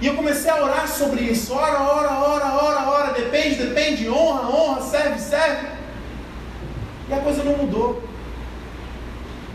[0.00, 1.54] E eu comecei a orar sobre isso.
[1.54, 3.12] Ora, ora, ora, ora, ora.
[3.12, 4.08] Depende, depende.
[4.08, 4.82] Honra, honra.
[4.82, 5.66] Serve, serve.
[7.08, 8.02] E a coisa não mudou.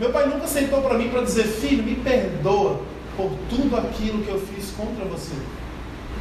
[0.00, 4.30] Meu pai nunca sentou para mim para dizer: Filho, me perdoa por tudo aquilo que
[4.30, 5.34] eu fiz contra você.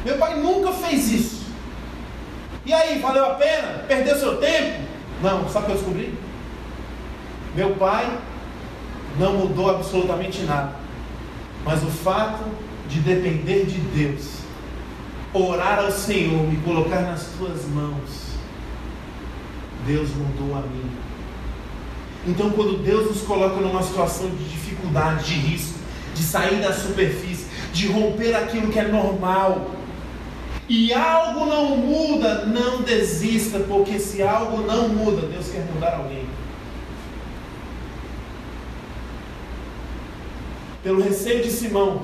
[0.03, 1.41] Meu pai nunca fez isso.
[2.65, 3.83] E aí, valeu a pena?
[3.87, 4.81] Perdeu seu tempo?
[5.21, 6.13] Não, sabe o que eu descobri?
[7.55, 8.19] Meu pai
[9.19, 10.75] não mudou absolutamente nada.
[11.65, 12.43] Mas o fato
[12.87, 14.39] de depender de Deus,
[15.33, 18.31] orar ao Senhor, me colocar nas tuas mãos,
[19.85, 20.89] Deus mudou a mim.
[22.27, 25.79] Então, quando Deus nos coloca numa situação de dificuldade, de risco,
[26.21, 29.71] de sair da superfície, de romper aquilo que é normal,
[30.69, 36.25] e algo não muda, não desista, porque se algo não muda, Deus quer mudar alguém.
[40.83, 42.03] Pelo receio de Simão,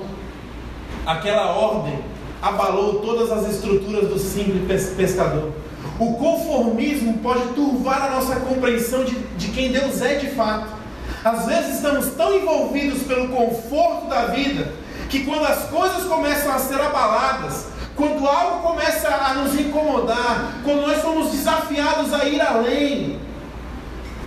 [1.06, 1.98] aquela ordem
[2.42, 5.52] abalou todas as estruturas do simples pescador.
[5.98, 10.77] O conformismo pode turvar a nossa compreensão de, de quem Deus é de fato.
[11.24, 14.72] Às vezes estamos tão envolvidos pelo conforto da vida
[15.08, 20.86] que quando as coisas começam a ser abaladas, quando algo começa a nos incomodar, quando
[20.86, 23.18] nós somos desafiados a ir além,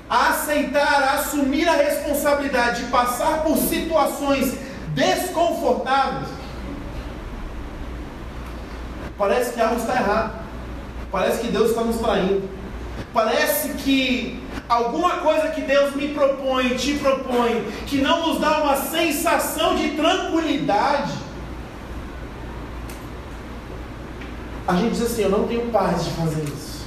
[0.09, 4.57] a aceitar, a assumir a responsabilidade de passar por situações
[4.89, 6.27] desconfortáveis,
[9.17, 10.41] parece que algo está errado.
[11.11, 12.49] Parece que Deus está nos traindo.
[13.13, 14.40] Parece que
[14.71, 19.89] alguma coisa que Deus me propõe, te propõe, que não nos dá uma sensação de
[19.91, 21.11] tranquilidade,
[24.65, 26.85] a gente diz assim: eu não tenho paz de fazer isso.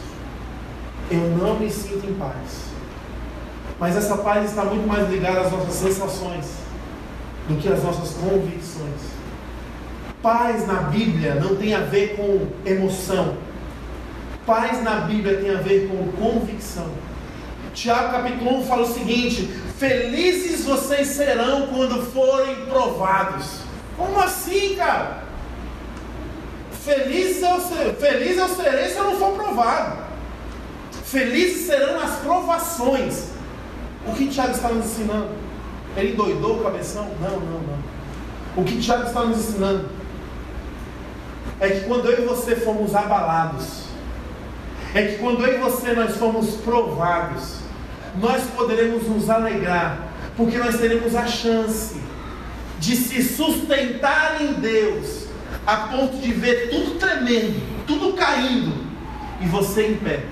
[1.11, 2.65] Eu não me sinto em paz.
[3.79, 6.47] Mas essa paz está muito mais ligada às nossas sensações
[7.47, 9.13] do que às nossas convicções.
[10.23, 13.37] Paz na Bíblia não tem a ver com emoção.
[14.47, 16.91] Paz na Bíblia tem a ver com convicção.
[17.75, 23.61] Tiago capítulo 1 fala o seguinte: Felizes vocês serão quando forem provados.
[23.97, 25.25] Como assim, cara?
[26.85, 30.05] Feliz eu, ser, feliz eu serei se eu não for provado.
[31.05, 33.31] Felizes serão as provações.
[34.07, 35.31] O que Tiago está nos ensinando?
[35.97, 37.09] Ele doidou o cabeção?
[37.21, 37.79] Não, não, não.
[38.57, 39.89] O que Tiago está nos ensinando
[41.59, 43.85] é que quando eu e você fomos abalados,
[44.95, 47.64] é que quando eu e você nós fomos provados,
[48.21, 51.97] nós poderemos nos alegrar, porque nós teremos a chance
[52.79, 55.27] de se sustentar em Deus,
[55.67, 58.73] a ponto de ver tudo tremendo, tudo caindo,
[59.41, 60.25] e você em pé.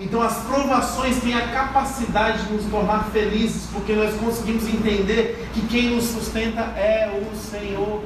[0.00, 5.60] Então as provações têm a capacidade de nos tornar felizes, porque nós conseguimos entender que
[5.66, 8.02] quem nos sustenta é o Senhor.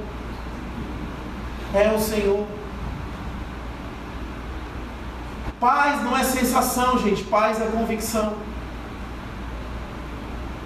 [1.72, 2.46] É o Senhor.
[5.60, 7.22] Paz não é sensação, gente.
[7.24, 8.34] Paz é convicção.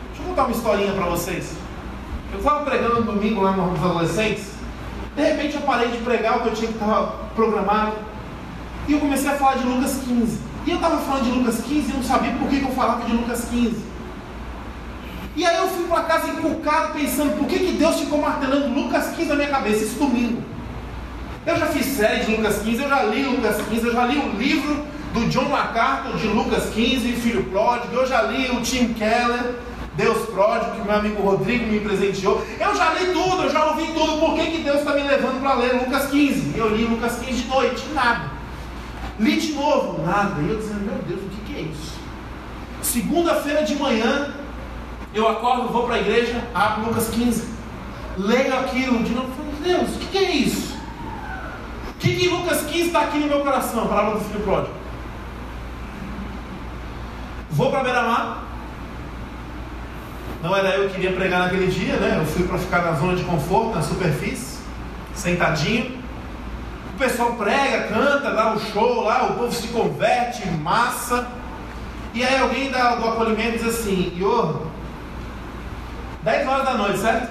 [0.08, 1.56] Deixa eu contar uma historinha para vocês.
[2.32, 4.52] Eu estava pregando no domingo lá nos adolescentes.
[5.14, 7.96] De repente eu parei de pregar o que eu tinha que estar programado.
[8.86, 10.38] E eu comecei a falar de Lucas 15.
[10.66, 13.04] E eu estava falando de Lucas 15 e não sabia por que, que eu falava
[13.04, 13.88] de Lucas 15.
[15.36, 19.14] E aí eu fui para casa encucado pensando por que, que Deus ficou martelando Lucas
[19.14, 20.42] 15 na minha cabeça, esse domingo.
[21.48, 24.18] Eu já fiz série de Lucas 15, eu já li Lucas 15, eu já li
[24.18, 24.84] o livro
[25.14, 29.54] do John MacArthur de Lucas 15, Filho Pródigo, eu já li o Tim Keller,
[29.96, 32.44] Deus Pródigo, que meu amigo Rodrigo me presenteou.
[32.60, 34.20] Eu já li tudo, eu já ouvi tudo.
[34.20, 36.52] Por que, que Deus está me levando para ler Lucas 15?
[36.54, 38.30] Eu li Lucas 15 de noite, nada.
[39.18, 40.42] Li de novo, nada.
[40.42, 41.94] E eu dizendo, meu Deus, o que, que é isso?
[42.82, 44.34] Segunda-feira de manhã,
[45.14, 47.48] eu acordo, vou para a igreja, abro Lucas 15,
[48.18, 50.67] leio aquilo de novo, falei, Deus, o que, que é isso?
[51.98, 53.82] O que, que Lucas 15 está aqui no meu coração?
[53.82, 54.72] A palavra do filho pródigo.
[57.50, 58.44] Vou para Beira-Mar.
[60.40, 62.18] Não era eu que queria pregar naquele dia, né?
[62.20, 64.60] Eu fui para ficar na zona de conforto, na superfície,
[65.12, 65.98] sentadinho.
[66.94, 71.26] O pessoal prega, canta, dá um show lá, o povo se converte, massa.
[72.14, 74.66] E aí alguém dá do acolhimento diz assim, Iô,
[76.22, 77.28] 10 horas da noite, certo?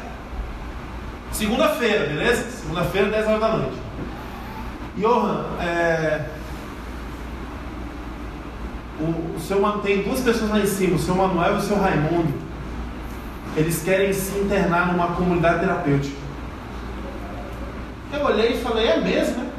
[1.32, 2.51] Segunda-feira, beleza?
[2.51, 3.87] Segunda-feira, 10 horas da noite.
[4.97, 6.25] Johan, é,
[8.99, 11.79] o, o seu, tem duas pessoas lá em cima, o seu Manuel e o seu
[11.79, 12.33] Raimundo.
[13.55, 16.15] Eles querem se internar numa comunidade terapêutica.
[18.13, 19.49] Eu olhei e falei, é mesmo, né?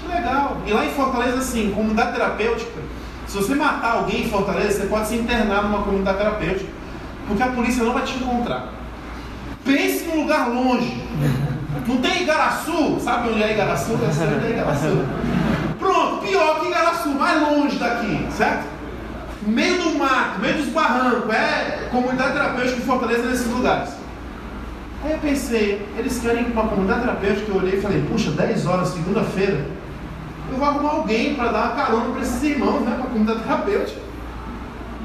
[0.00, 0.58] Que legal.
[0.66, 2.80] E lá em Fortaleza, assim, comunidade terapêutica,
[3.26, 6.70] se você matar alguém em Fortaleza, você pode se internar numa comunidade terapêutica.
[7.26, 8.72] Porque a polícia não vai te encontrar.
[9.64, 11.02] Pense num lugar longe.
[11.86, 12.98] Não tem Igaraçu?
[13.00, 13.92] Sabe onde é Igaraçu?
[13.92, 15.04] Eu sei é Igaraçu.
[15.78, 18.66] Pronto, pior que Igaraçu, mais longe daqui, certo?
[19.46, 23.90] Meio do mato, meio dos barrancos, é comunidade terapêutica de Fortaleza nesses lugares.
[25.04, 28.88] Aí eu pensei, eles querem uma comunidade terapêutica, eu olhei e falei, puxa, 10 horas,
[28.88, 29.66] segunda-feira,
[30.50, 33.40] eu vou arrumar alguém para dar uma carona para esses irmãos, né, para a comunidade
[33.40, 34.00] terapêutica.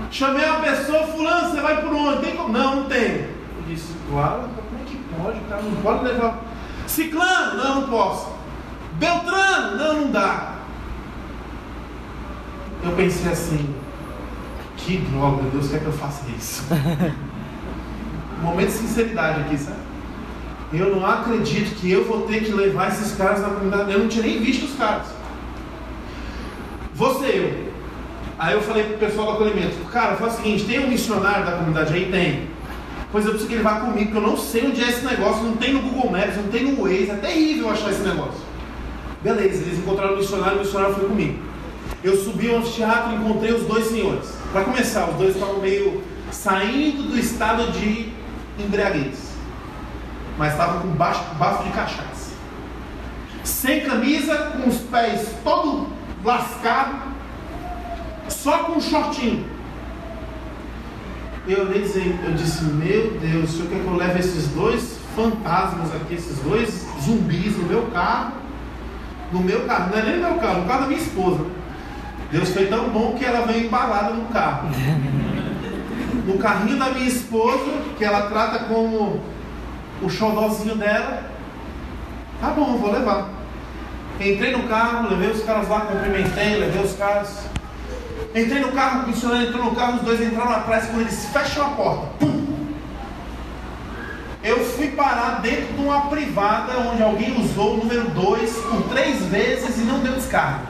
[0.10, 2.22] Chamei uma pessoa, fulano, você vai por onde?
[2.22, 2.50] Tem como?
[2.50, 3.02] Não, não tem.
[3.02, 5.62] Eu disse, claro, como é que pode, cara?
[5.62, 6.51] Não pode levar.
[6.92, 8.28] Ciclano, não, não posso.
[9.00, 10.56] Beltrano, não, não dá.
[12.84, 13.74] Eu pensei assim,
[14.76, 16.64] que droga, Deus quer que eu faça isso.
[18.44, 19.78] Momento de sinceridade aqui, sabe?
[20.74, 23.92] Eu não acredito que eu vou ter que levar esses caras na comunidade.
[23.92, 25.08] Eu não tinha nem visto os caras.
[26.96, 27.72] Você, eu.
[28.38, 31.52] Aí eu falei pro pessoal do acolhimento, cara, faz o seguinte, tem um missionário da
[31.54, 32.12] comunidade aí?
[32.12, 32.51] Tem.
[33.12, 35.44] Pois eu preciso que ele vá comigo, porque eu não sei onde é esse negócio,
[35.44, 38.40] não tem no Google Maps, não tem no Waze, é terrível achar esse negócio.
[39.22, 41.40] Beleza, eles encontraram o missionário, o missionário foi comigo.
[42.02, 44.34] Eu subi ao teatro e encontrei os dois senhores.
[44.54, 46.02] Para começar, os dois estavam meio
[46.32, 48.14] saindo do estado de
[48.58, 49.34] embriaguez,
[50.38, 52.32] mas estavam com baixo, bafo de cachaça.
[53.44, 55.88] Sem camisa, com os pés todo
[56.24, 56.96] lascado,
[58.30, 59.46] só com um shortinho.
[61.48, 65.00] Eu olhei e eu disse, meu Deus, o senhor quer que eu leve esses dois
[65.16, 68.34] fantasmas aqui, esses dois zumbis no meu carro?
[69.32, 71.46] No meu carro, não é nem no meu carro, no carro da minha esposa.
[72.32, 74.70] Deus foi tão bom que ela veio embalada no carro.
[76.24, 79.20] No carrinho da minha esposa, que ela trata como
[80.04, 81.24] o xodózinho dela.
[82.40, 83.28] Tá bom, vou levar.
[84.20, 87.51] Entrei no carro, levei os caras lá, cumprimentei, levei os caras.
[88.34, 91.66] Entrei no carro, o missionário entrou no carro, os dois entraram atrás, quando eles fecham
[91.66, 92.42] a porta, pum!
[94.44, 99.24] Eu fui parar dentro de uma privada onde alguém usou o número 2 por três
[99.26, 100.62] vezes e não deu descarga.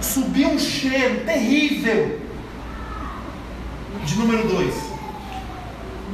[0.00, 2.20] Subiu um cheiro terrível
[4.04, 4.74] de número 2.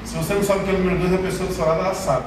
[0.04, 1.80] Se você não sabe o que é o número 2, a pessoa do seu lado
[1.80, 2.26] ela sabe.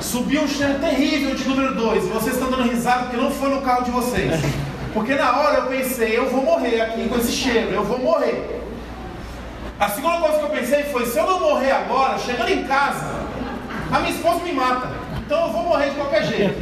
[0.00, 2.04] Subiu um cheiro terrível de número 2.
[2.08, 4.40] Vocês estão dando risada porque não foi no carro de vocês.
[4.92, 8.60] Porque na hora eu pensei, eu vou morrer aqui com esse cheiro, eu vou morrer.
[9.80, 13.06] A segunda coisa que eu pensei foi, se eu não morrer agora, chegando em casa,
[13.90, 14.90] a minha esposa me mata.
[15.18, 16.60] Então eu vou morrer de qualquer jeito.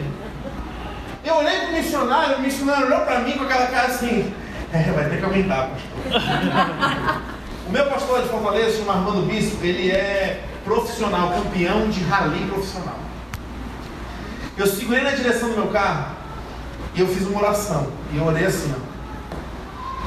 [1.25, 4.33] Eu olhei para o missionário, o missionário olhou para mim com aquela cara assim,
[4.73, 7.23] é, vai ter que aumentar, pastor.
[7.69, 12.99] o meu pastor de Fortaleza, chama Armando Bispo, ele é profissional, campeão de rally profissional.
[14.57, 16.21] Eu segurei na direção do meu carro
[16.95, 17.87] e eu fiz uma oração.
[18.13, 18.91] E eu orei assim, ó.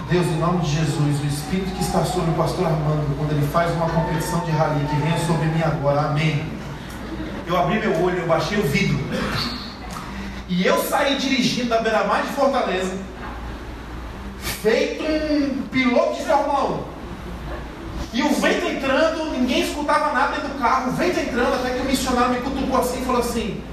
[0.10, 3.48] Deus, em nome de Jesus, o Espírito que está sobre o pastor Armando, quando ele
[3.48, 6.46] faz uma competição de rally, que venha sobre mim agora, amém.
[7.48, 9.00] Eu abri meu olho, eu baixei o vidro.
[10.50, 12.98] E eu saí dirigindo da beira-mar de Fortaleza,
[14.40, 16.94] feito um piloto de Fórmula 1.
[18.14, 21.82] E o vento entrando, ninguém escutava nada dentro do carro, o vento entrando, até que
[21.82, 23.64] o missionário me cutucou assim e falou assim: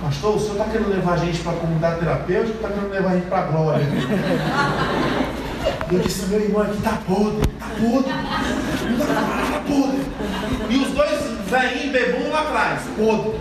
[0.00, 2.90] Pastor, o senhor está querendo levar a gente para a comunidade terapêutica ou está querendo
[2.90, 3.86] levar a gente para a glória?
[5.92, 8.10] Eu disse, meu irmão, aqui está podre, está podre,
[8.98, 10.00] está podre.
[10.70, 11.20] E os dois
[11.50, 13.40] velhinhos bebum lá atrás, podre.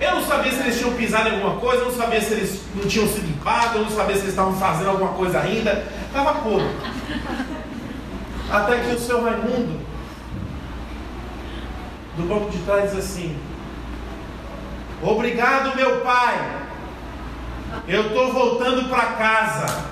[0.00, 2.62] Eu não sabia se eles tinham pisado em alguma coisa, eu não sabia se eles
[2.74, 5.84] não tinham se limpado, eu não sabia se eles estavam fazendo alguma coisa ainda.
[6.06, 6.70] Estava podre.
[8.50, 9.78] Até que o seu Raimundo,
[12.16, 13.36] do banco de trás, diz assim:
[15.02, 16.62] Obrigado, meu pai.
[17.88, 19.84] Eu estou voltando para casa.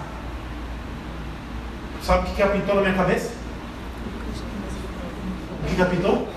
[2.01, 3.33] Sabe o que, apitou na minha cabeça?
[5.63, 6.29] O que, apitou?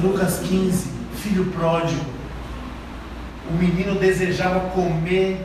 [0.00, 2.04] Lucas 15, filho pródigo.
[3.50, 5.44] O menino desejava comer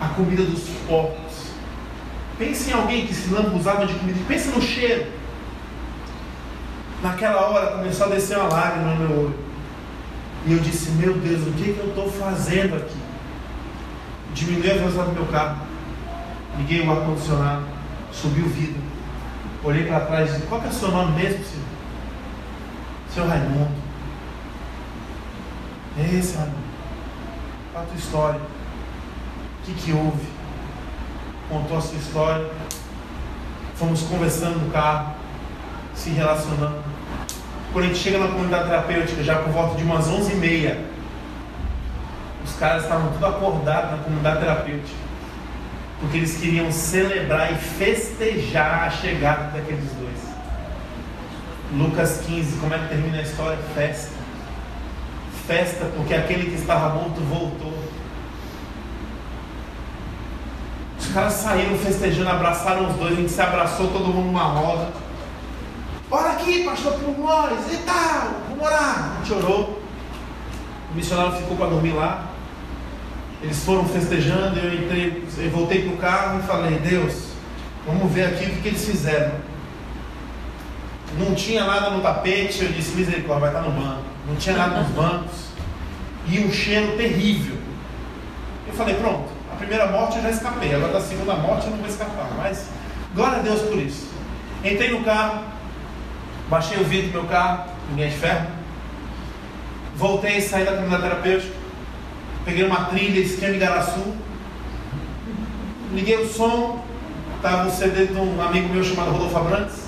[0.00, 1.52] a comida dos porcos.
[2.38, 4.18] Pense em alguém que se lambuzava de comida.
[4.26, 5.06] Pense no cheiro.
[7.00, 9.41] Naquela hora começou a descer uma lágrima no meu olho.
[10.44, 12.96] E eu disse, meu Deus, o que, que eu estou fazendo aqui?
[14.34, 15.66] Diminui a velocidade do meu carro.
[16.58, 17.64] Liguei o ar-condicionado.
[18.12, 18.82] Subi o vidro.
[19.62, 21.64] Olhei para trás e disse, qual é o seu nome mesmo, senhor?
[23.14, 23.70] Seu Raimundo.
[25.98, 26.56] É esse, Raimundo.
[27.72, 28.40] Qual a tua história?
[28.40, 30.26] O que, que houve?
[31.48, 32.50] Contou a sua história.
[33.76, 35.14] Fomos conversando no carro,
[35.94, 36.91] se relacionando.
[37.72, 40.76] Quando a gente chega na comunidade terapêutica, já por volta de umas 11h30,
[42.44, 44.98] os caras estavam tudo acordados na comunidade terapêutica.
[45.98, 50.32] Porque eles queriam celebrar e festejar a chegada daqueles dois.
[51.72, 53.58] Lucas 15, como é que termina a história?
[53.74, 54.16] Festa.
[55.46, 57.72] Festa porque aquele que estava morto voltou.
[60.98, 65.01] Os caras saíram festejando, abraçaram os dois, a gente se abraçou todo mundo numa roda.
[66.12, 69.16] Bora aqui, pastor, por nós e tal, vamos orar.
[69.16, 69.22] A.
[70.90, 72.26] O missionário ficou para dormir lá.
[73.40, 77.28] Eles foram festejando, eu entrei, eu voltei para o carro e falei, Deus,
[77.86, 79.36] vamos ver aqui o que, que eles fizeram.
[81.18, 84.02] Não tinha nada no tapete, eu disse, misericórdia, vai estar no banco.
[84.28, 85.46] Não tinha nada nos bancos.
[86.28, 87.56] E um cheiro terrível.
[88.68, 91.78] Eu falei, pronto, a primeira morte eu já escapei, agora da segunda morte eu não
[91.78, 92.28] vou escapar.
[92.36, 92.68] Mas
[93.14, 94.08] glória a Deus por isso.
[94.62, 95.51] Entrei no carro,
[96.52, 98.46] Baixei o vidro do meu carro, ninguém de ferro.
[99.96, 101.54] Voltei, saí da comunidade terapêutica.
[102.44, 104.14] Peguei uma trilha, esquema Igaraçu.
[105.94, 106.84] Liguei o som.
[107.36, 109.86] Estava o CD de um amigo meu chamado Rodolfo Abrantes.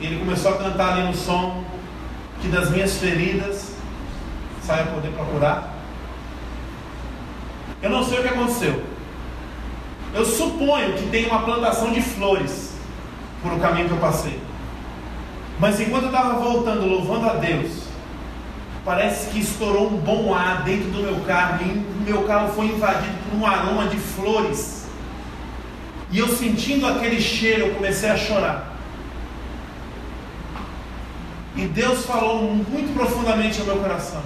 [0.00, 1.62] E ele começou a cantar ali no som
[2.42, 3.76] que das minhas feridas
[4.64, 5.76] saia poder procurar.
[7.80, 8.82] Eu não sei o que aconteceu.
[10.12, 12.72] Eu suponho que tem uma plantação de flores
[13.40, 14.49] por o caminho que eu passei.
[15.60, 17.82] Mas enquanto eu estava voltando, louvando a Deus,
[18.82, 22.64] parece que estourou um bom ar dentro do meu carro e o meu carro foi
[22.64, 24.86] invadido por um aroma de flores.
[26.10, 28.74] E eu sentindo aquele cheiro, eu comecei a chorar.
[31.54, 34.22] E Deus falou muito profundamente ao meu coração: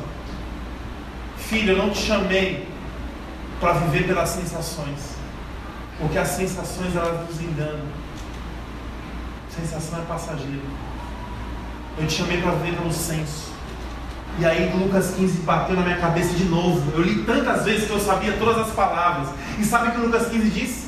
[1.36, 2.68] Filho, eu não te chamei
[3.58, 5.16] para viver pelas sensações,
[5.98, 7.86] porque as sensações elas nos enganam.
[9.50, 10.83] Sensação é passageira.
[11.98, 13.54] Eu te chamei para viver pelo senso.
[14.38, 16.92] E aí Lucas 15 bateu na minha cabeça de novo.
[16.92, 19.28] Eu li tantas vezes que eu sabia todas as palavras.
[19.58, 20.84] E sabe o que Lucas 15 diz?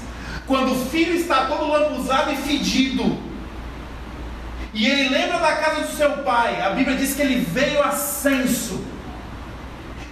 [0.46, 3.18] Quando o filho está todo lambuzado e fedido,
[4.74, 7.92] e ele lembra da casa do seu pai, a Bíblia diz que ele veio a
[7.92, 8.80] senso.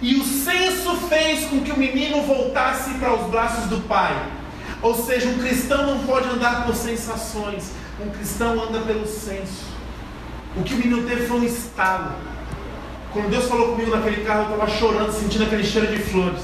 [0.01, 4.15] E o senso fez com que o menino voltasse para os braços do pai.
[4.81, 9.74] Ou seja, um cristão não pode andar por sensações, um cristão anda pelo senso.
[10.57, 12.13] O que o menino teve foi um estalo.
[13.11, 16.41] Quando Deus falou comigo naquele carro, eu estava chorando, sentindo aquele cheiro de flores.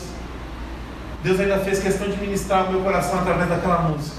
[1.23, 4.17] Deus ainda fez questão de ministrar o meu coração através daquela música.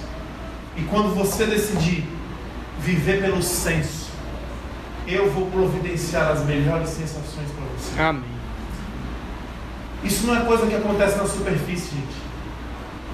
[0.77, 2.05] E quando você decidir
[2.79, 4.11] viver pelo senso,
[5.07, 8.01] eu vou providenciar as melhores sensações para você.
[8.01, 8.31] Amém.
[10.05, 12.23] Isso não é coisa que acontece na superfície, gente.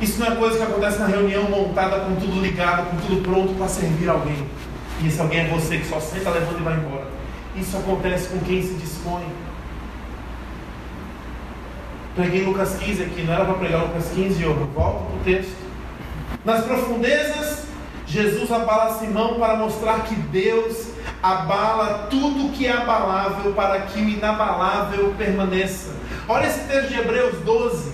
[0.00, 3.54] Isso não é coisa que acontece na reunião montada com tudo ligado, com tudo pronto
[3.54, 4.46] para servir alguém.
[5.00, 7.06] E esse alguém é você que só senta, levanta e vai embora.
[7.56, 9.24] Isso acontece com quem se dispõe.
[12.14, 15.56] Preguei Lucas 15 aqui, não era para pregar Lucas 15, eu volto para o texto.
[16.44, 17.66] Nas profundezas,
[18.06, 20.88] Jesus abala Simão para mostrar que Deus
[21.22, 25.94] abala tudo que é abalável para que o inabalável permaneça.
[26.28, 27.92] Olha esse texto de Hebreus 12.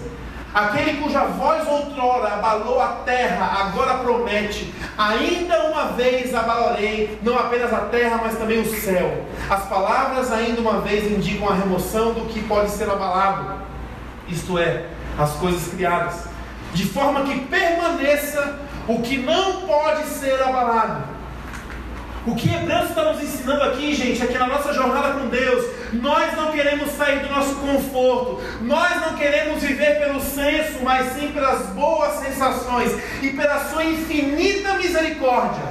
[0.55, 7.73] Aquele cuja voz outrora abalou a terra, agora promete: ainda uma vez abalarei, não apenas
[7.73, 9.25] a terra, mas também o céu.
[9.51, 13.63] As palavras, ainda uma vez, indicam a remoção do que pode ser abalado,
[14.29, 14.85] isto é,
[15.19, 16.27] as coisas criadas,
[16.73, 21.14] de forma que permaneça o que não pode ser abalado.
[22.27, 25.71] O que Hebreus está nos ensinando aqui, gente, é que na nossa jornada com Deus,
[25.93, 31.29] nós não queremos sair do nosso conforto, nós não queremos viver pelo senso, mas sim
[31.33, 35.65] pelas boas sensações e pela sua infinita misericórdia.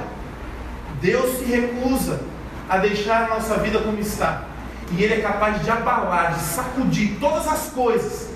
[1.00, 2.20] Deus se recusa
[2.68, 4.44] a deixar a nossa vida como está,
[4.92, 8.30] e Ele é capaz de abalar, de sacudir todas as coisas,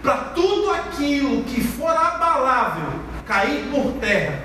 [0.00, 2.92] para tudo aquilo que for abalável
[3.26, 4.38] cair por terra,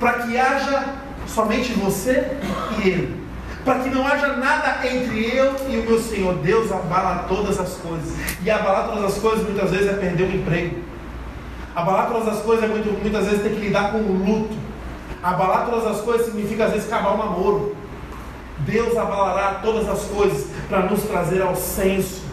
[0.00, 2.36] para que haja somente você
[2.78, 3.26] e Ele.
[3.64, 6.34] Para que não haja nada entre eu e o meu Senhor.
[6.36, 8.14] Deus abala todas as coisas.
[8.42, 10.76] E abalar todas as coisas muitas vezes é perder o emprego.
[11.74, 14.56] Abalar todas as coisas é muito, muitas vezes ter que lidar com o luto.
[15.22, 17.76] Abalar todas as coisas significa às vezes acabar o namoro.
[18.60, 22.24] Deus abalará todas as coisas para nos trazer ao senso.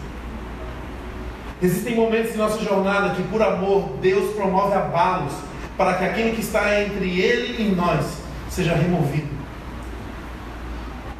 [1.60, 5.32] Existem momentos em nossa jornada que, por amor, Deus promove abalos
[5.76, 8.23] para que aquilo que está entre Ele e nós
[8.54, 9.28] seja removido.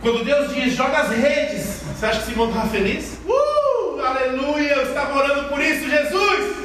[0.00, 3.18] Quando Deus diz, joga as redes, você acha que Simão estava feliz?
[3.26, 6.56] Uh, aleluia, eu estava orando por isso, Jesus!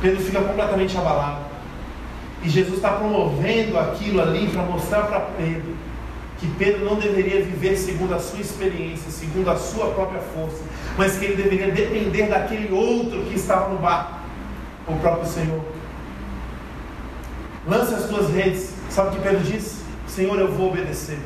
[0.00, 1.46] Pedro fica completamente abalado.
[2.42, 5.74] E Jesus está promovendo aquilo ali para mostrar para Pedro
[6.38, 10.62] que Pedro não deveria viver segundo a sua experiência, segundo a sua própria força,
[10.98, 14.20] mas que ele deveria depender daquele outro que estava no barco,
[14.86, 15.64] o próprio Senhor.
[17.66, 19.76] Lance as tuas redes Sabe o que Pedro diz?
[20.06, 21.18] Senhor, eu vou obedecer.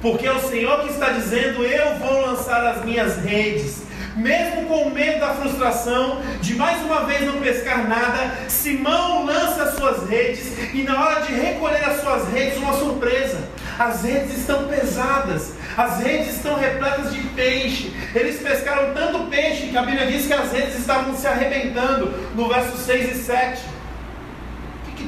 [0.00, 3.82] Porque é o Senhor que está dizendo: Eu vou lançar as minhas redes.
[4.16, 9.74] Mesmo com medo da frustração, de mais uma vez não pescar nada, Simão lança as
[9.74, 13.38] suas redes e na hora de recolher as suas redes, uma surpresa.
[13.78, 17.90] As redes estão pesadas, as redes estão repletas de peixe.
[18.14, 22.48] Eles pescaram tanto peixe que a Bíblia diz que as redes estavam se arrebentando, no
[22.48, 23.81] verso 6 e 7 que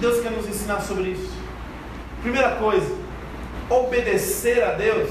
[0.04, 1.32] Deus quer nos ensinar sobre isso?
[2.20, 2.94] Primeira coisa,
[3.70, 5.10] obedecer a Deus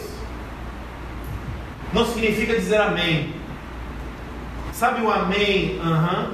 [1.91, 3.33] não significa dizer amém.
[4.71, 5.79] Sabe o amém?
[5.83, 6.19] Aham.
[6.19, 6.33] Uhum.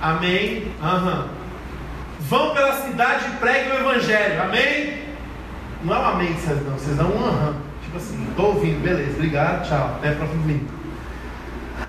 [0.00, 0.72] Amém?
[0.82, 1.20] Aham.
[1.20, 1.28] Uhum.
[2.20, 4.42] Vão pela cidade e preguem o evangelho.
[4.42, 5.02] Amém?
[5.84, 7.48] Não é um amém que vocês dão, vocês dão um aham.
[7.48, 7.54] Uhum.
[7.84, 10.81] Tipo assim, estou ouvindo, beleza, obrigado, tchau, até próximo vídeo.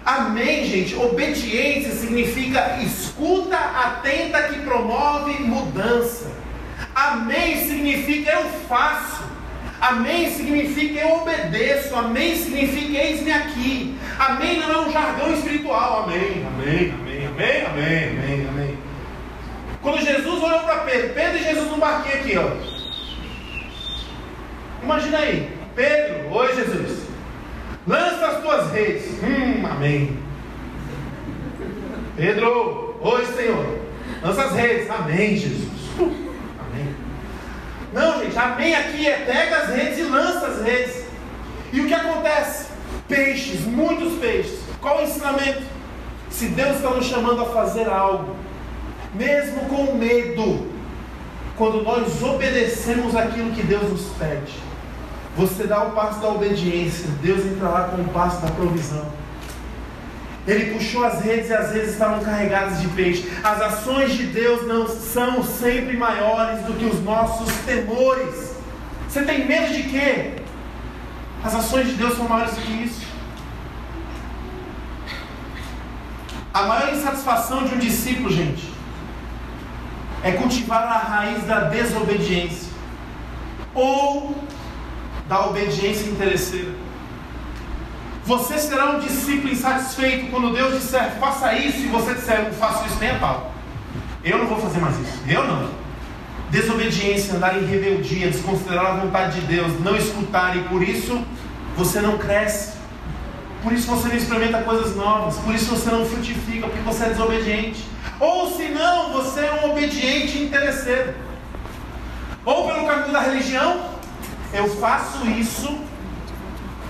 [0.06, 0.96] Amém, gente.
[0.96, 6.32] Obediência significa escuta atenta que promove mudança.
[6.94, 9.24] Amém significa eu faço.
[9.80, 11.96] Amém significa eu obedeço.
[11.96, 13.98] Amém significa eis-me aqui.
[14.20, 16.04] Amém não é um jargão espiritual.
[16.04, 18.78] Amém, amém, amém, amém, amém, amém, amém.
[19.82, 22.84] Quando Jesus olhou para Pedro, Pedro e Jesus no barquinho aqui, ó.
[24.82, 27.03] Imagina aí, Pedro, oi Jesus.
[27.86, 29.06] Lança as tuas redes.
[29.22, 30.18] Hum, amém.
[32.16, 33.80] Pedro, oi Senhor.
[34.22, 34.90] Lança as redes.
[34.90, 35.70] Amém, Jesus.
[36.00, 36.96] Amém.
[37.92, 41.04] Não, gente, amém aqui é pega as redes e lança as redes.
[41.74, 42.68] E o que acontece?
[43.08, 44.60] Peixes, muitos peixes.
[44.80, 45.64] Qual o ensinamento?
[46.30, 48.36] Se Deus está nos chamando a fazer algo,
[49.14, 50.72] mesmo com medo,
[51.58, 54.54] quando nós obedecemos aquilo que Deus nos pede,
[55.36, 59.06] você dá o passo da obediência, Deus entra lá com o passo da provisão.
[60.46, 63.32] Ele puxou as redes e as redes estavam carregadas de peixe.
[63.44, 68.54] As ações de Deus não são sempre maiores do que os nossos temores.
[69.08, 70.34] Você tem medo de quê?
[71.44, 73.04] As ações de Deus são maiores do que isso.
[76.54, 78.72] A maior insatisfação de um discípulo, gente,
[80.24, 82.72] é cultivar a raiz da desobediência.
[83.74, 84.36] Ou
[85.34, 86.70] da obediência interesseira.
[88.24, 92.86] Você será um discípulo insatisfeito quando Deus disser faça isso e você disser não faço
[92.86, 93.52] isso nem a pau.
[94.24, 95.20] Eu não vou fazer mais isso.
[95.28, 95.72] Eu não.
[96.52, 101.20] Desobediência, andar em rebeldia, desconsiderar a vontade de Deus, não escutar e por isso
[101.76, 102.74] você não cresce.
[103.64, 105.36] Por isso você não experimenta coisas novas.
[105.38, 107.84] Por isso você não frutifica, porque você é desobediente.
[108.20, 111.16] Ou se não, você é um obediente interesseiro.
[112.46, 113.93] Ou pelo caminho da religião,
[114.54, 115.78] eu faço isso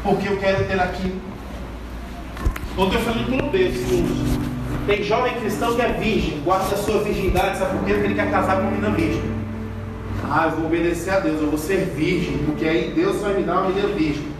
[0.03, 1.13] porque eu quero ter aqui.
[2.77, 4.39] Ontem eu falei para o seguinte:
[4.85, 7.93] tem jovem cristão que é virgem, guarda a sua virgindade, sabe por quê?
[7.93, 9.23] Porque ele quer casar com uma menina virgem.
[10.29, 13.43] Ah, eu vou obedecer a Deus, eu vou ser virgem, porque aí Deus vai me
[13.43, 14.33] dar uma menina virgem.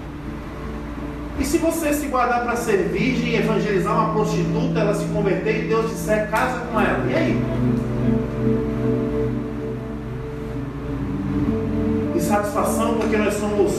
[1.40, 5.66] E se você se guardar para ser virgem e evangelizar uma prostituta, ela se converter
[5.66, 7.93] e Deus disser casa com ela, e aí?
[12.34, 13.72] Insatisfação porque nós somos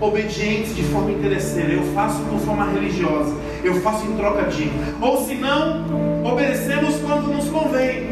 [0.00, 1.72] obedientes de forma interesseira.
[1.72, 3.34] Eu faço com forma religiosa.
[3.64, 4.70] Eu faço em troca de.
[5.02, 5.84] Ou se não,
[6.24, 8.10] obedecemos quando nos convém.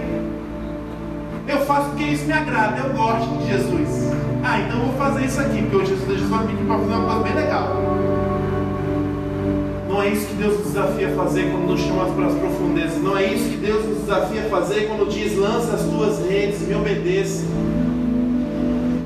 [1.47, 2.81] Eu faço porque isso me agrada.
[2.81, 4.11] Eu gosto de Jesus.
[4.43, 7.23] Ah, então vou fazer isso aqui, porque hoje Jesus vai pedir para fazer uma coisa
[7.23, 7.69] bem legal.
[9.89, 13.01] Não é isso que Deus nos desafia a fazer quando nos chama para as profundezas.
[13.01, 16.63] Não é isso que Deus nos desafia a fazer quando diz: lança as tuas redes,
[16.63, 17.45] me obedeça.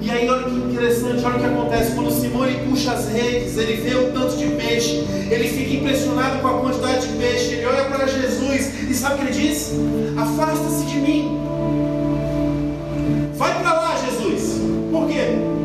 [0.07, 1.97] E aí, olha que interessante, olha o que acontece.
[1.97, 6.39] Quando Simão ele puxa as redes, ele vê o tanto de peixe, ele fica impressionado
[6.39, 7.55] com a quantidade de peixe.
[7.55, 9.73] Ele olha para Jesus e sabe o que ele diz?
[10.17, 11.41] Afasta-se de mim.
[13.35, 14.61] Vai para lá, Jesus.
[14.93, 15.56] Por quê?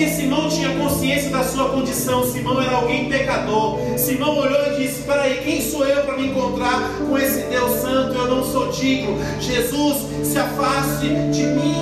[0.00, 2.24] Porque Simão tinha consciência da sua condição.
[2.24, 3.78] Simão era alguém pecador.
[3.98, 7.82] Simão olhou e disse: Espera aí, quem sou eu para me encontrar com esse Deus
[7.82, 8.14] Santo?
[8.14, 9.18] Eu não sou digno.
[9.38, 11.76] Jesus, se afaste de mim.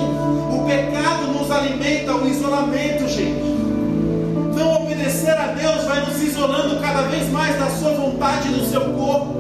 [0.53, 3.41] O pecado nos alimenta o isolamento, gente.
[4.53, 8.67] Não obedecer a Deus vai nos isolando cada vez mais da sua vontade e do
[8.69, 9.33] seu corpo.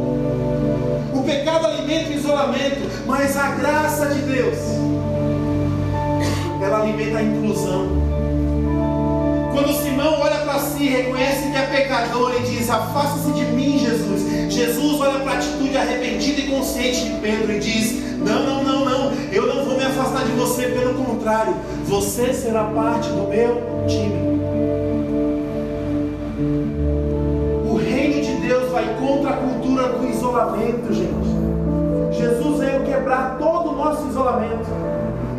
[1.14, 4.58] O pecado alimenta o isolamento, mas a graça de Deus,
[6.62, 8.07] ela alimenta a inclusão.
[9.58, 14.52] Quando Simão olha para si, reconhece que é pecador e diz: Afasta-se de mim, Jesus.
[14.52, 18.84] Jesus olha para a atitude arrependida e consciente de Pedro e diz: Não, não, não,
[18.84, 21.56] não, eu não vou me afastar de você, pelo contrário,
[21.86, 24.38] você será parte do meu time.
[27.68, 32.16] O reino de Deus vai contra a cultura do isolamento, gente.
[32.16, 34.97] Jesus veio quebrar todo o nosso isolamento.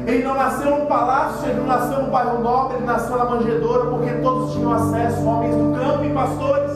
[0.09, 3.91] Ele não nasceu num palácio, ele não nasceu num bairro nobre, ele nasceu na manjedoura,
[3.91, 6.71] porque todos tinham acesso, homens do campo e pastores.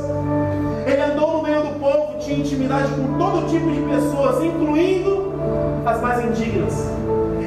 [0.85, 5.33] Ele andou no meio do povo, tinha intimidade com todo tipo de pessoas, incluindo
[5.83, 6.91] as mais indignas.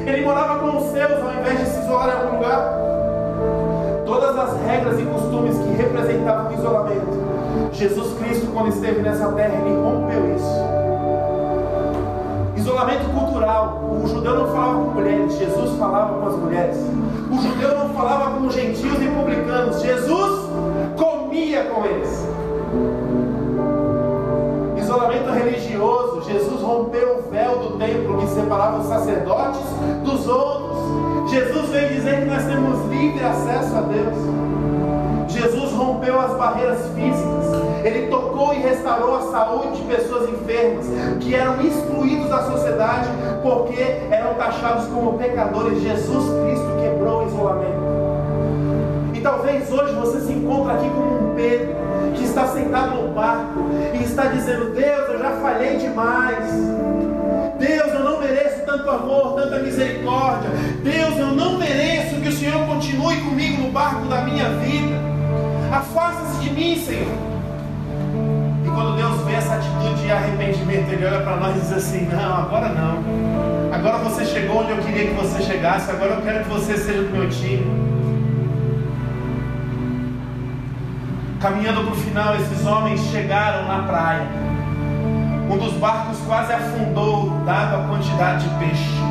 [0.05, 2.73] Ele morava com os seus, ao invés de se isolar em algum lugar.
[4.05, 9.55] Todas as regras e costumes que representavam o isolamento, Jesus Cristo, quando esteve nessa terra,
[9.55, 10.76] ele rompeu isso
[12.67, 13.81] isolamento cultural.
[14.03, 16.77] O judeu não falava com mulheres, Jesus falava com as mulheres.
[17.31, 20.49] O judeu não falava com gentios e publicanos, Jesus
[20.97, 22.27] comia com eles.
[24.77, 29.61] Isolamento religioso, Jesus rompeu o véu do templo que separava os sacerdotes
[30.03, 31.31] dos outros.
[31.31, 35.29] Jesus veio dizer que nós temos livre acesso a Deus.
[35.29, 37.66] Jesus rompeu as barreiras físicas.
[37.87, 40.85] Ele tocou e restaurou a saúde de pessoas enfermas
[41.21, 43.07] que eram excluídos da sociedade
[43.41, 43.81] porque
[44.11, 45.81] eram taxados como pecadores.
[45.81, 47.87] Jesus Cristo quebrou o isolamento.
[49.13, 51.75] E talvez hoje você se encontre aqui como um Pedro
[52.13, 56.45] que está sentado no barco e está dizendo: Deus, eu já falhei demais.
[57.57, 60.49] Deus, eu não mereço tanto amor, tanta misericórdia.
[60.83, 64.97] Deus, eu não mereço que o Senhor continue comigo no barco da minha vida.
[65.71, 67.36] Afasta-se de mim, Senhor.
[68.77, 72.31] Quando Deus vê essa atitude de arrependimento, Ele olha para nós e diz assim: Não,
[72.31, 73.73] agora não.
[73.73, 75.89] Agora você chegou onde eu queria que você chegasse.
[75.89, 77.65] Agora eu quero que você seja do meu time.
[81.41, 84.27] Caminhando para o final, esses homens chegaram na praia.
[85.49, 89.01] Um dos barcos quase afundou, dado a quantidade de peixe.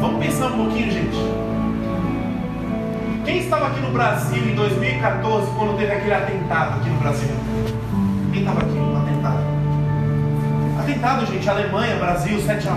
[0.00, 1.47] Vamos pensar um pouquinho, gente.
[3.28, 7.28] Quem estava aqui no Brasil em 2014 quando teve aquele atentado aqui no Brasil?
[8.32, 9.44] Quem estava aqui no atentado?
[10.80, 12.76] Atentado, gente, Alemanha, Brasil, 7 a 1.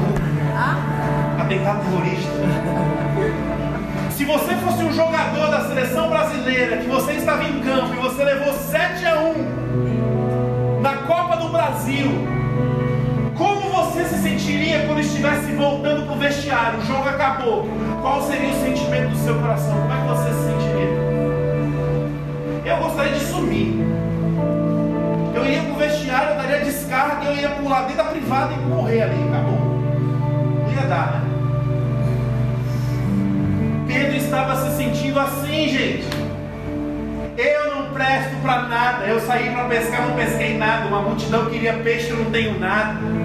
[0.54, 1.41] Ah?
[1.41, 2.30] Atentado terrorista.
[4.12, 8.22] Se você fosse um jogador da seleção brasileira, que você estava em campo e você
[8.22, 12.12] levou 7 a 1 na Copa do Brasil,
[14.02, 16.80] você se sentiria quando estivesse voltando para o vestiário?
[16.80, 17.68] O jogo acabou.
[18.02, 19.74] Qual seria o sentimento do seu coração?
[19.80, 20.89] Como é que você se sentiria?
[22.66, 23.76] Eu gostaria de sumir.
[25.36, 28.58] Eu ia para o vestiário, eu daria descarga, eu ia pular dentro da privada e
[28.58, 29.24] morrer ali.
[29.30, 29.60] Acabou.
[30.64, 31.22] Não ia dar, né?
[33.88, 36.08] Pedro estava se sentindo assim, gente.
[37.38, 39.06] Eu não presto para nada.
[39.06, 40.88] Eu saí para pescar, não pesquei nada.
[40.88, 43.20] Uma multidão queria peixe, eu não tenho nada.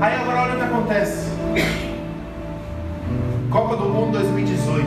[0.00, 1.28] Aí agora olha o que acontece.
[3.50, 4.86] Copa do Mundo 2018.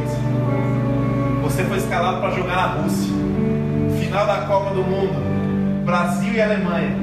[1.44, 3.14] Você foi escalado para jogar na Rússia.
[4.00, 5.84] Final da Copa do Mundo.
[5.84, 6.96] Brasil e Alemanha.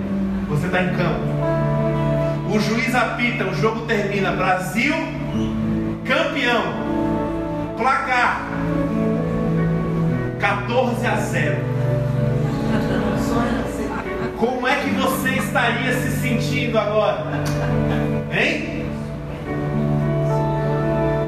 [0.48, 1.20] Você está em campo.
[2.50, 4.32] O juiz apita, o jogo termina.
[4.32, 4.94] Brasil
[6.06, 6.62] campeão.
[7.76, 8.48] Placar
[10.40, 11.67] 14 a 0.
[14.38, 17.26] Como é que você estaria se sentindo agora?
[18.32, 18.86] Hein?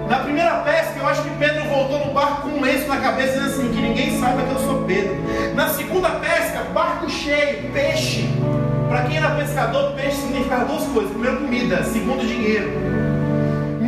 [0.08, 3.32] Na primeira pesca, eu acho que Pedro voltou no barco com um lenço na cabeça,
[3.32, 5.16] dizendo assim: que ninguém saiba que eu sou Pedro.
[5.54, 8.28] Na segunda pesca, barco cheio, peixe.
[8.88, 13.00] Para quem era pescador, peixe significava duas coisas: primeiro, comida, segundo, dinheiro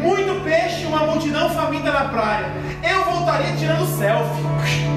[0.02, 2.46] muito peixe, uma multidão faminta na praia.
[2.82, 4.91] Eu voltaria tirando selfie.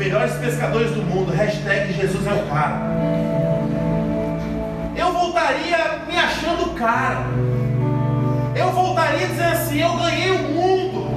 [0.00, 1.30] Melhores pescadores do mundo.
[1.30, 2.80] Hashtag Jesus é o cara.
[4.96, 5.76] Eu voltaria
[6.08, 7.26] me achando cara.
[8.56, 11.10] Eu voltaria dizendo assim: eu ganhei o mundo.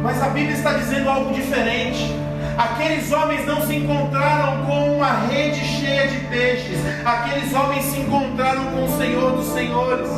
[0.00, 2.08] Mas a Bíblia está dizendo algo diferente.
[2.56, 6.78] Aqueles homens não se encontraram com uma rede cheia de peixes.
[7.04, 10.08] Aqueles homens se encontraram com o Senhor dos Senhores.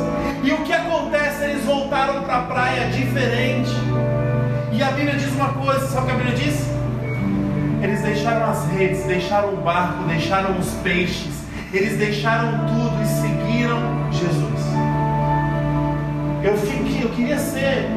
[0.43, 1.45] E o que acontece?
[1.45, 3.71] Eles voltaram para a praia diferente.
[4.79, 6.65] E a Bíblia diz uma coisa: sabe o que a Bíblia diz?
[7.83, 11.43] Eles deixaram as redes, deixaram o barco, deixaram os peixes.
[11.73, 14.63] Eles deixaram tudo e seguiram Jesus.
[16.41, 17.89] Eu, fiquei, eu queria ser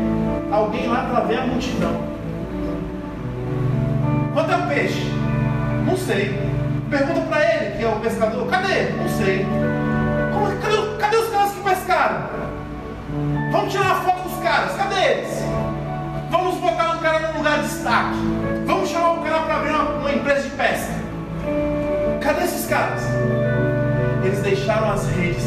[0.50, 2.02] alguém lá para ver a multidão.
[4.34, 5.06] Quanto é o peixe?
[5.86, 6.36] Não sei.
[6.90, 8.48] Pergunta para ele, que é o pescador.
[8.48, 8.90] Cadê?
[8.90, 9.46] Não sei.
[10.32, 12.22] Como, cadê, cadê os caras que pescaram?
[13.52, 14.72] Vamos tirar uma foto dos caras.
[14.74, 15.42] Cadê eles?
[16.32, 18.16] Vamos botar um cara num lugar de destaque.
[18.64, 20.94] Vamos chamar um cara para abrir uma, uma empresa de pesca.
[22.22, 23.02] Cadê esses caras?
[24.24, 25.44] Eles deixaram as redes.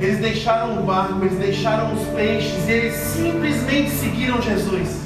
[0.00, 5.00] Eles deixaram o barco, eles deixaram os peixes, e eles simplesmente seguiram Jesus.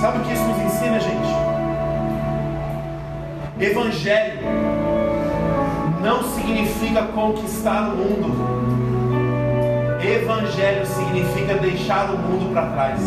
[0.00, 1.34] Sabe o que isso nos ensina, gente?
[3.58, 4.42] Evangelho
[6.00, 8.85] não significa conquistar o mundo.
[10.00, 13.00] Evangelho significa deixar o mundo para trás.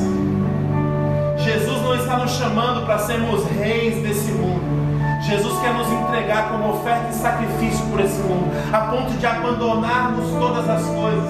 [1.38, 4.80] Jesus não está nos chamando para sermos reis desse mundo.
[5.24, 10.32] Jesus quer nos entregar como oferta e sacrifício por esse mundo, a ponto de abandonarmos
[10.32, 11.30] todas as coisas.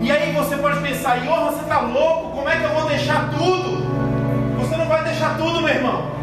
[0.00, 2.30] E aí você pode pensar, Ior, você está louco?
[2.36, 3.90] Como é que eu vou deixar tudo?
[4.90, 6.19] vai deixar tudo, meu irmão.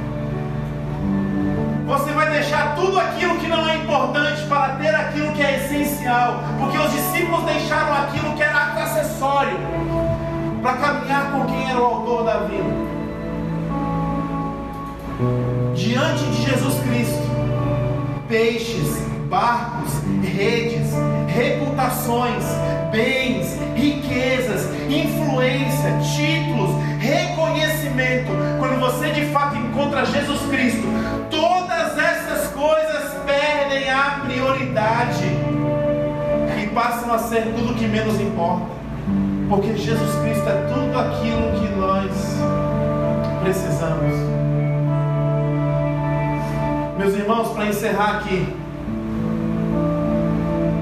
[1.87, 6.43] Você vai deixar tudo aquilo que não é importante para ter aquilo que é essencial.
[6.59, 9.57] Porque os discípulos deixaram aquilo que era acessório
[10.61, 12.87] para caminhar com quem era o autor da vida.
[15.73, 17.23] Diante de Jesus Cristo,
[18.27, 20.91] peixes, barcos, redes,
[21.27, 22.43] reputações,
[22.91, 28.31] bens, riquezas, influência, títulos, reconhecimento.
[28.59, 30.85] Quando você de fato encontra Jesus Cristo,
[34.77, 35.25] prioridade
[36.61, 38.77] e passam a ser tudo que menos importa.
[39.49, 42.11] Porque Jesus Cristo é tudo aquilo que nós
[43.41, 44.13] precisamos.
[46.97, 48.53] Meus irmãos, para encerrar aqui,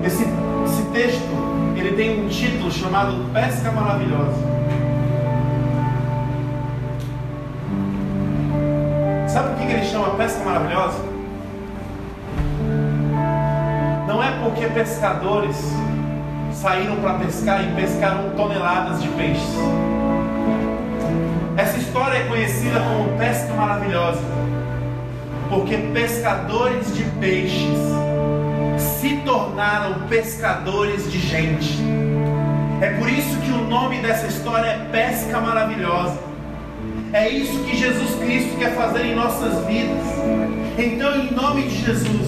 [0.04, 0.24] esse,
[0.66, 4.56] esse texto ele tem um título chamado Pesca Maravilhosa.
[9.28, 11.15] Sabe por que ele chama Pesca Maravilhosa?
[14.46, 15.58] Porque pescadores
[16.54, 19.56] saíram para pescar e pescaram toneladas de peixes.
[21.58, 24.22] Essa história é conhecida como pesca maravilhosa,
[25.50, 27.80] porque pescadores de peixes
[28.78, 31.80] se tornaram pescadores de gente.
[32.82, 36.20] É por isso que o nome dessa história é Pesca Maravilhosa.
[37.14, 40.04] É isso que Jesus Cristo quer fazer em nossas vidas.
[40.78, 42.28] Então, em nome de Jesus,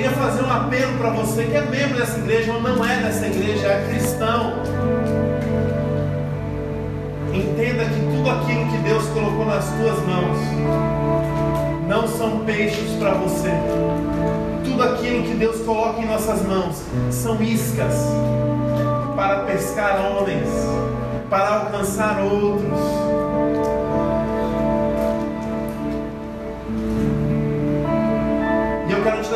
[0.00, 3.26] queria fazer um apelo para você que é membro dessa igreja ou não é dessa
[3.26, 4.54] igreja, é cristão.
[7.34, 10.38] Entenda que tudo aquilo que Deus colocou nas tuas mãos
[11.86, 13.50] não são peixes para você
[14.64, 17.94] tudo aquilo que Deus coloca em nossas mãos são iscas
[19.14, 20.48] para pescar homens,
[21.28, 23.09] para alcançar outros.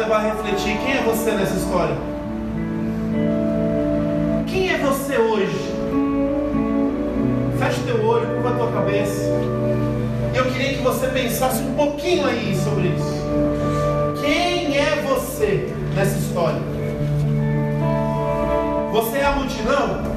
[0.04, 1.96] Levar a refletir: quem é você nessa história?
[4.46, 5.74] Quem é você hoje?
[7.58, 9.22] Feche teu olho, curva tua cabeça.
[10.34, 14.20] Eu queria que você pensasse um pouquinho aí sobre isso.
[14.20, 16.60] Quem é você nessa história?
[18.92, 20.14] Você é a multidão?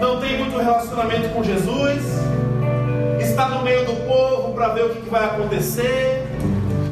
[0.00, 2.35] Não tem muito relacionamento com Jesus?
[3.36, 6.26] Está no meio do povo para ver o que vai acontecer?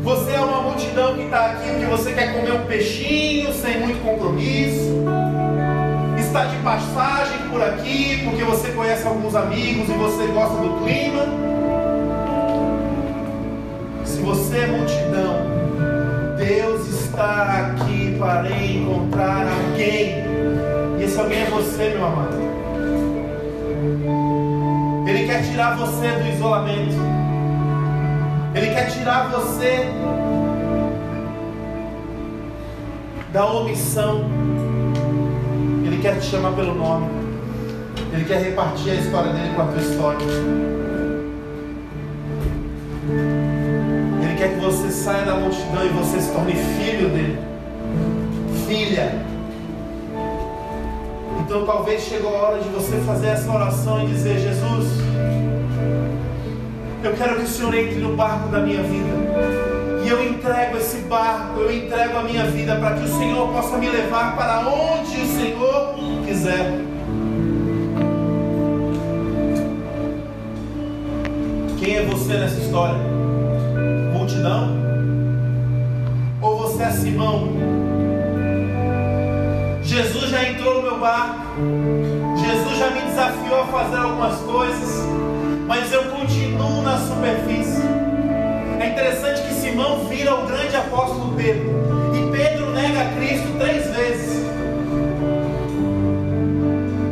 [0.02, 4.04] Você é uma multidão que está aqui porque você quer comer um peixinho sem muito
[4.04, 4.92] compromisso?
[6.18, 11.24] está de passagem por aqui porque você conhece alguns amigos e você gosta do clima.
[14.04, 15.46] Se você é multidão,
[16.36, 20.16] Deus está aqui para encontrar alguém.
[20.98, 22.53] E esse alguém é você, meu amado.
[25.24, 26.94] Ele quer tirar você do isolamento.
[28.54, 29.88] Ele quer tirar você
[33.32, 34.44] da omissão
[36.04, 37.06] quer te chamar pelo nome.
[38.12, 40.26] Ele quer repartir a história dele com a tua história.
[44.22, 47.38] Ele quer que você saia da multidão e você se torne filho dele.
[48.68, 49.14] Filha.
[51.40, 54.86] Então talvez chegou a hora de você fazer essa oração e dizer: Jesus,
[57.06, 59.14] eu quero que o Senhor entre no barco da minha vida.
[60.04, 63.76] E eu entrego esse barco, eu entrego a minha vida para que o Senhor possa
[63.76, 65.94] me levar para onde o Senhor
[66.24, 66.80] quiser.
[71.78, 72.98] Quem é você nessa história?
[74.14, 74.76] Multidão?
[76.40, 77.50] Ou você é Simão?
[79.82, 81.44] Jesus já entrou no meu barco.
[82.36, 85.04] Jesus já me desafiou a fazer algumas coisas.
[85.66, 86.04] Mas eu
[86.64, 87.82] continuo na superfície.
[88.80, 91.74] É interessante que Simão vira o grande apóstolo Pedro.
[92.14, 94.44] E Pedro nega Cristo três vezes.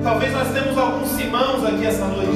[0.02, 2.32] Talvez nós temos alguns Simãos aqui essa noite.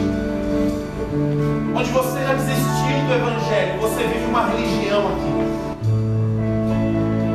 [1.74, 5.32] Onde você já desistiu do Evangelho, você vive uma religião aqui.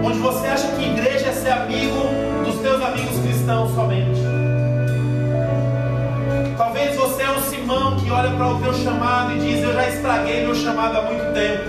[0.04, 2.02] Onde você acha que igreja é ser amigo
[2.46, 4.31] dos teus amigos cristãos somente.
[8.12, 11.64] Olha para o teu chamado e diz: Eu já estraguei meu chamado há muito tempo.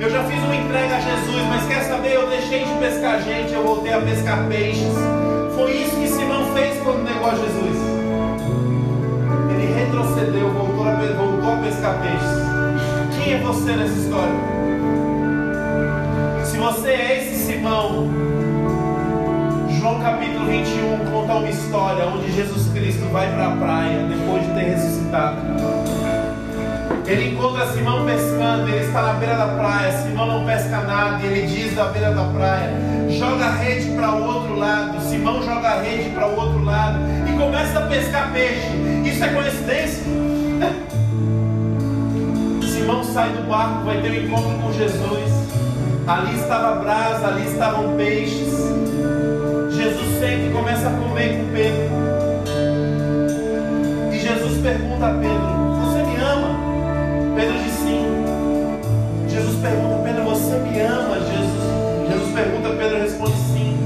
[0.00, 2.14] Eu já fiz uma entrega a Jesus, mas quer saber?
[2.14, 4.92] Eu deixei de pescar gente, eu voltei a pescar peixes.
[5.54, 7.76] Foi isso que Simão fez quando negou a Jesus.
[9.50, 13.16] Ele retrocedeu, voltou a, voltou a pescar peixes.
[13.16, 14.34] Quem é você nessa história?
[16.44, 18.10] Se você é esse Simão,
[19.84, 24.54] João capítulo 21 conta uma história onde Jesus Cristo vai para a praia depois de
[24.54, 25.36] ter ressuscitado.
[27.06, 29.92] Ele encontra Simão pescando, ele está na beira da praia.
[29.92, 32.72] Simão não pesca nada, e ele diz da beira da praia:
[33.10, 34.98] joga a rede para o outro lado.
[35.02, 38.70] Simão joga a rede para o outro lado e começa a pescar peixe.
[39.04, 40.02] Isso é coincidência?
[42.72, 45.30] Simão sai do barco, vai ter um encontro com Jesus.
[46.06, 48.83] Ali estava brasa, ali estavam peixes.
[50.24, 51.90] Senta e começa a comer com Pedro.
[54.10, 55.54] E Jesus pergunta a Pedro:
[57.36, 58.06] Pedro diz sim.
[59.28, 61.16] Jesus pergunta, Pedro, você me ama?
[61.20, 63.76] Jesus, Jesus pergunta, Pedro responde sim.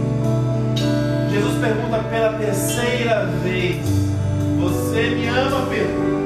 [1.29, 3.85] Jesus pergunta pela terceira vez:
[4.61, 6.19] Você me ama, Pedro?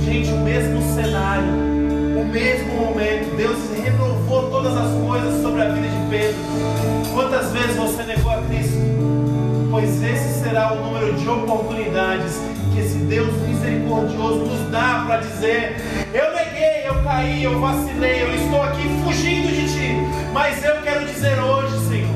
[0.00, 1.54] Gente, o mesmo cenário,
[2.20, 6.75] o mesmo momento, Deus renovou todas as coisas sobre a vida de Pedro.
[7.16, 8.76] Quantas vezes você negou a Cristo?
[9.70, 12.38] Pois esse será o número de oportunidades
[12.74, 15.76] que esse Deus misericordioso nos dá para dizer:
[16.12, 19.94] Eu neguei, eu caí, eu vacilei, eu estou aqui fugindo de ti,
[20.34, 22.14] mas eu quero dizer hoje, Senhor,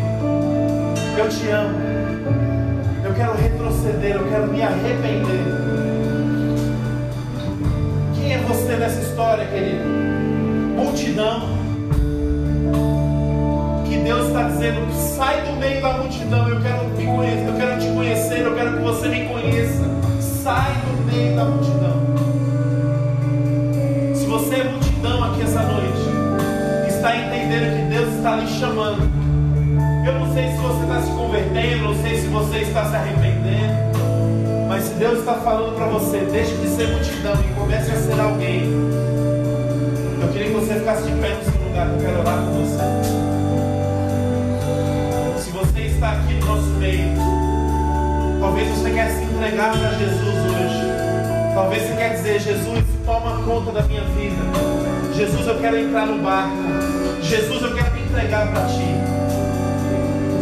[1.16, 1.78] eu te amo,
[3.02, 5.46] eu quero retroceder, eu quero me arrepender.
[8.14, 9.82] Quem é você nessa história, querido?
[10.76, 11.59] Multidão.
[14.10, 17.86] Deus está dizendo: sai do meio da multidão, eu quero te conhecer, eu quero te
[17.92, 19.84] conhecer, eu quero que você me conheça
[20.42, 22.00] sai do meio da multidão.
[24.16, 29.08] Se você é multidão aqui essa noite, está entendendo que Deus está lhe chamando.
[30.04, 33.90] Eu não sei se você está se convertendo, não sei se você está se arrependendo.
[34.68, 38.20] Mas se Deus está falando para você, deixe de ser multidão e comece a ser
[38.20, 38.62] alguém.
[40.20, 43.59] Eu queria que você ficasse de pé no seu lugar, eu quero orar com você.
[46.00, 47.14] Está aqui no nosso meio,
[48.40, 51.52] talvez você quer se entregar para Jesus hoje.
[51.52, 55.14] Talvez você quer dizer, Jesus, toma conta da minha vida.
[55.14, 56.56] Jesus, eu quero entrar no barco.
[57.20, 58.96] Jesus, eu quero me entregar para ti.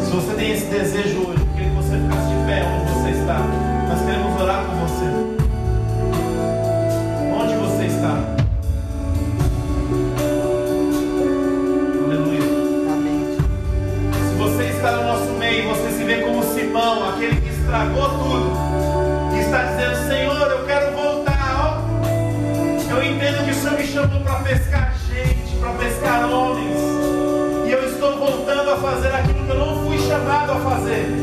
[0.04, 2.27] Se você tem esse desejo hoje, eu queria que você ficasse
[17.68, 21.36] estragou tudo, que está dizendo: Senhor, eu quero voltar.
[21.60, 26.78] Ó, eu entendo que o Senhor me chamou para pescar gente, para pescar homens,
[27.66, 31.14] e eu estou voltando a fazer aquilo que eu não fui chamado a fazer.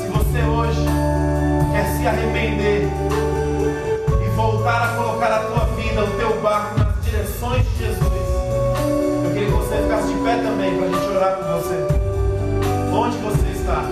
[0.00, 0.86] Se você hoje
[1.72, 2.88] quer se arrepender
[4.24, 8.14] e voltar a colocar a tua vida, o teu barco nas direções de Jesus,
[9.50, 11.86] você ficasse de pé também para a gente orar por você.
[12.92, 13.84] Onde você está?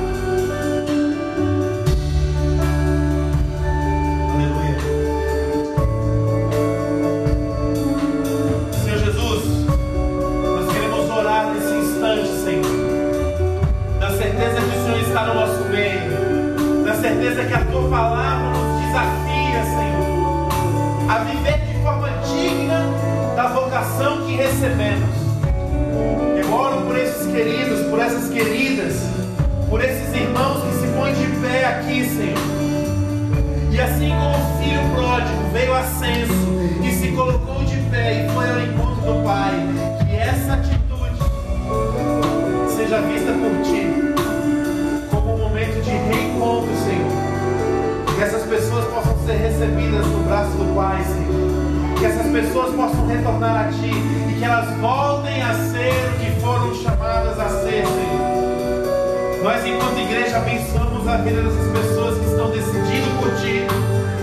[17.02, 20.48] Certeza que a tua palavra nos desafia, Senhor,
[21.10, 22.86] a viver de forma digna
[23.34, 25.10] da vocação que recebemos.
[26.38, 29.02] Eu oro por esses queridos, por essas queridas,
[29.68, 32.38] por esses irmãos que se põem de pé aqui, Senhor.
[33.72, 36.32] E assim como o filho pródigo veio a senso
[36.84, 39.54] e se colocou de pé e foi ao encontro do Pai,
[40.08, 41.18] que essa atitude
[42.76, 43.61] seja vista por
[48.62, 51.98] pessoas possam ser recebidas no braço do Pai, Senhor.
[51.98, 53.90] Que essas pessoas possam retornar a Ti
[54.30, 59.42] e que elas voltem a ser o que foram chamadas a ser, Senhor.
[59.42, 63.66] Nós, enquanto igreja, abençoamos a vida dessas pessoas que estão decidindo por Ti,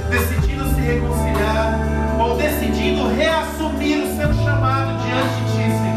[0.09, 1.79] decidindo se reconciliar,
[2.17, 5.88] ou decidindo reassumir o seu chamado diante de Ti, Senhor.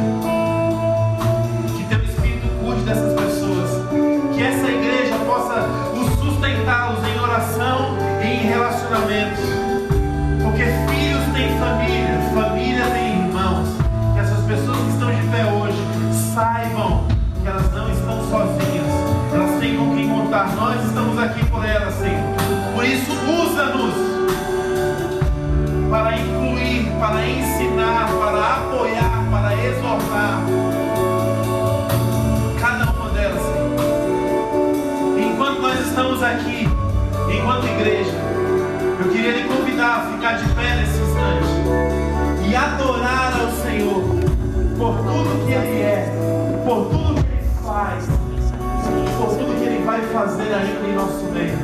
[30.13, 30.43] abençoar
[32.61, 35.19] cada uma delas, Senhor.
[35.19, 36.69] Enquanto nós estamos aqui,
[37.35, 38.13] enquanto igreja,
[39.01, 44.03] eu queria lhe convidar a ficar de pé nesse instante e adorar ao Senhor
[44.79, 46.13] por tudo que Ele é,
[46.65, 48.05] por tudo que Ele faz,
[49.17, 51.62] por tudo que Ele vai fazer ainda em nosso meio.